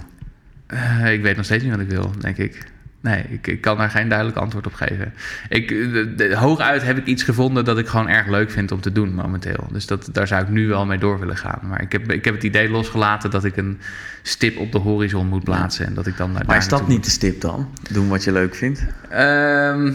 Eh, 0.68 1.14
ik 1.14 1.22
weet 1.22 1.36
nog 1.36 1.46
steeds 1.46 1.64
niet 1.64 1.72
wat 1.72 1.82
ik 1.82 1.90
wil, 1.90 2.12
denk 2.20 2.38
ik. 2.38 2.66
Nee, 3.02 3.24
ik, 3.30 3.48
ik 3.48 3.62
kan 3.62 3.78
daar 3.78 3.90
geen 3.90 4.10
duidelijk 4.10 4.38
antwoord 4.38 4.68
op 4.68 4.74
geven. 4.74 5.14
Ik, 5.50 5.68
de, 5.68 6.16
de- 6.16 6.36
hooguit 6.36 6.84
heb 6.84 6.98
ik 6.98 7.06
iets 7.06 7.24
gevonden 7.24 7.66
dat 7.66 7.78
ik 7.78 7.88
gewoon 7.88 8.10
erg 8.10 8.28
leuk 8.28 8.52
vind 8.52 8.72
om 8.72 8.82
te 8.82 8.92
doen 8.92 9.14
momenteel. 9.14 9.68
Dus 9.72 9.86
dat, 9.86 10.10
daar 10.12 10.28
zou 10.28 10.42
ik 10.44 10.50
nu 10.50 10.68
wel 10.68 10.86
mee 10.86 10.98
door 10.98 11.20
willen 11.20 11.38
gaan. 11.38 11.60
Maar 11.64 11.82
ik 11.82 11.92
heb, 11.92 12.12
ik 12.12 12.26
heb 12.26 12.34
het 12.34 12.44
idee 12.44 12.70
losgelaten 12.70 13.32
dat 13.32 13.44
ik 13.44 13.58
een 13.58 13.80
stip 14.22 14.58
op 14.58 14.72
de 14.72 14.78
horizon 14.78 15.28
moet 15.28 15.44
plaatsen. 15.44 15.86
En 15.86 15.94
dat 15.94 16.08
ik 16.08 16.18
dan 16.18 16.34
daar 16.34 16.44
Maar 16.46 16.58
is 16.58 16.68
dat 16.68 16.88
niet 16.88 17.04
de 17.04 17.10
stip 17.10 17.42
dan? 17.42 17.70
Doen 17.92 18.08
wat 18.08 18.24
je 18.24 18.32
leuk 18.32 18.56
vindt? 18.56 18.86
Ehm, 19.10 19.92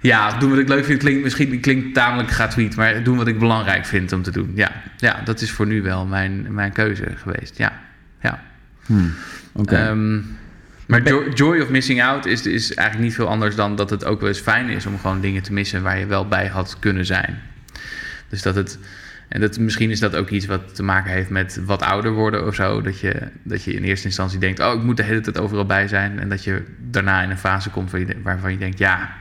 ja, 0.00 0.38
doen 0.38 0.50
wat 0.50 0.58
ik 0.58 0.68
leuk 0.68 0.84
vind 0.84 0.98
klinkt 0.98 1.22
misschien 1.22 1.60
klinkt 1.60 1.94
tamelijk 1.94 2.30
gratuit. 2.30 2.76
Maar 2.76 3.02
doen 3.02 3.16
wat 3.16 3.26
ik 3.26 3.38
belangrijk 3.38 3.84
vind 3.84 4.12
om 4.12 4.22
te 4.22 4.30
doen. 4.30 4.52
Ja, 4.54 4.70
ja 4.96 5.20
dat 5.24 5.40
is 5.40 5.50
voor 5.50 5.66
nu 5.66 5.82
wel 5.82 6.06
mijn, 6.06 6.54
mijn 6.54 6.72
keuze 6.72 7.06
geweest. 7.16 7.58
Ja, 7.58 7.72
ja. 8.20 8.42
Hmm. 8.86 9.12
Oké. 9.52 9.76
Ehm, 9.76 10.18
Maar 10.86 11.02
joy, 11.02 11.28
joy 11.28 11.60
of 11.60 11.68
missing 11.68 12.02
out 12.02 12.26
is, 12.26 12.46
is 12.46 12.74
eigenlijk 12.74 13.08
niet 13.08 13.16
veel 13.16 13.28
anders 13.28 13.54
dan 13.54 13.76
dat 13.76 13.90
het 13.90 14.04
ook 14.04 14.20
wel 14.20 14.28
eens 14.28 14.40
fijn 14.40 14.68
is 14.68 14.86
om 14.86 14.98
gewoon 14.98 15.20
dingen 15.20 15.42
te 15.42 15.52
missen 15.52 15.82
waar 15.82 15.98
je 15.98 16.06
wel 16.06 16.28
bij 16.28 16.46
had 16.46 16.76
kunnen 16.78 17.06
zijn. 17.06 17.42
Dus 18.28 18.42
dat 18.42 18.54
het. 18.54 18.78
En 19.28 19.40
dat, 19.40 19.58
misschien 19.58 19.90
is 19.90 20.00
dat 20.00 20.16
ook 20.16 20.30
iets 20.30 20.46
wat 20.46 20.74
te 20.74 20.82
maken 20.82 21.12
heeft 21.12 21.30
met 21.30 21.60
wat 21.64 21.82
ouder 21.82 22.12
worden 22.12 22.46
of 22.46 22.54
zo. 22.54 22.80
Dat 22.80 23.00
je, 23.00 23.28
dat 23.42 23.64
je 23.64 23.72
in 23.72 23.82
eerste 23.82 24.06
instantie 24.06 24.38
denkt: 24.38 24.60
Oh, 24.60 24.74
ik 24.74 24.82
moet 24.82 24.96
de 24.96 25.02
hele 25.02 25.20
tijd 25.20 25.38
overal 25.38 25.66
bij 25.66 25.88
zijn. 25.88 26.18
En 26.18 26.28
dat 26.28 26.44
je 26.44 26.62
daarna 26.78 27.22
in 27.22 27.30
een 27.30 27.38
fase 27.38 27.70
komt 27.70 27.90
je, 27.90 28.16
waarvan 28.22 28.52
je 28.52 28.58
denkt: 28.58 28.78
Ja, 28.78 29.14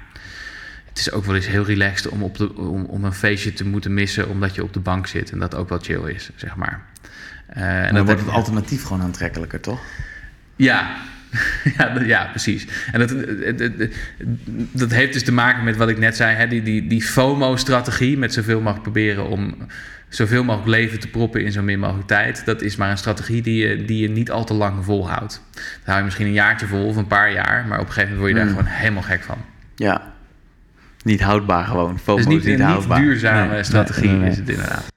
het 0.90 1.00
is 1.00 1.12
ook 1.12 1.26
wel 1.26 1.36
eens 1.36 1.48
heel 1.48 1.66
relaxed 1.66 2.12
om, 2.12 2.24
op 2.24 2.38
de, 2.38 2.56
om, 2.56 2.86
om 2.86 3.04
een 3.04 3.14
feestje 3.14 3.54
te 3.54 3.66
moeten 3.66 3.94
missen. 3.94 4.30
omdat 4.30 4.56
je 4.56 4.64
op 4.64 4.74
de 4.74 4.80
bank 4.80 5.08
zit. 5.08 5.32
En 5.32 5.40
dat 5.40 5.56
ook 5.56 5.70
wel 5.70 5.80
chill 5.80 6.14
is, 6.14 6.30
zeg 6.36 6.56
maar. 6.56 6.82
Eh, 7.48 7.86
en 7.86 7.96
dan 7.96 8.06
wordt 8.06 8.22
het 8.22 8.30
alternatief 8.30 8.84
gewoon 8.84 9.02
aantrekkelijker, 9.02 9.60
toch? 9.60 9.80
ja. 10.56 10.96
Ja, 11.78 11.90
dat- 11.90 12.06
ja, 12.06 12.26
precies. 12.30 12.68
En 12.92 13.00
dat, 13.00 13.10
het- 13.10 13.44
het- 13.60 13.60
het- 13.60 13.96
dat 14.72 14.92
heeft 14.92 15.14
dus 15.14 15.24
te 15.24 15.32
maken 15.32 15.64
met 15.64 15.76
wat 15.78 15.90
ik 15.90 15.98
net 15.98 16.16
zei, 16.16 16.36
hè, 16.36 16.48
die, 16.48 16.64
die, 16.64 16.88
die 16.88 17.02
FOMO-strategie, 17.02 18.18
met 18.18 18.34
zoveel 18.34 18.58
mogelijk 18.58 18.82
proberen 18.82 19.28
om 19.28 19.56
zoveel 20.10 20.44
mogelijk 20.44 20.70
leven 20.70 21.00
te 21.00 21.08
proppen 21.08 21.44
in 21.46 21.52
zo 21.52 21.62
min 21.62 21.80
mogelijk 21.80 22.08
tijd. 22.08 22.46
Dat 22.46 22.62
is 22.62 22.76
maar 22.76 22.90
een 22.92 22.98
strategie 22.98 23.42
die 23.42 23.68
je, 23.68 23.86
die 23.86 24.02
je 24.02 24.10
niet 24.10 24.32
al 24.32 24.44
te 24.46 24.54
lang 24.54 24.86
volhoudt. 24.86 25.42
Dan 25.54 25.64
hou 25.86 25.98
je 25.98 26.04
misschien 26.04 26.26
een 26.26 26.34
jaartje 26.34 26.68
vol 26.68 26.86
of 26.86 26.96
een 26.96 27.08
paar 27.08 27.32
jaar, 27.32 27.66
maar 27.68 27.80
op 27.80 27.86
een 27.88 27.92
gegeven 27.94 28.16
moment 28.16 28.20
word 28.20 28.30
je 28.32 28.36
daar 28.38 28.46
Mm. 28.46 28.68
gewoon 28.68 28.80
helemaal 28.82 29.02
gek 29.18 29.24
van. 29.24 29.38
Ja. 29.76 30.12
Niet 31.04 31.22
houdbaar 31.22 31.66
gewoon. 31.66 32.00
FOMO 32.00 32.18
Dus 32.18 32.28
niet, 32.28 32.40
is 32.46 32.46
niet 32.46 32.60
een 32.60 32.78
niet 32.78 32.96
duurzame 32.96 33.52
Nee, 33.52 33.64
strategie 33.64 34.02
nee, 34.10 34.12
nee, 34.12 34.22
nee. 34.22 34.32
is 34.32 34.38
het 34.38 34.50
inderdaad. 34.50 34.93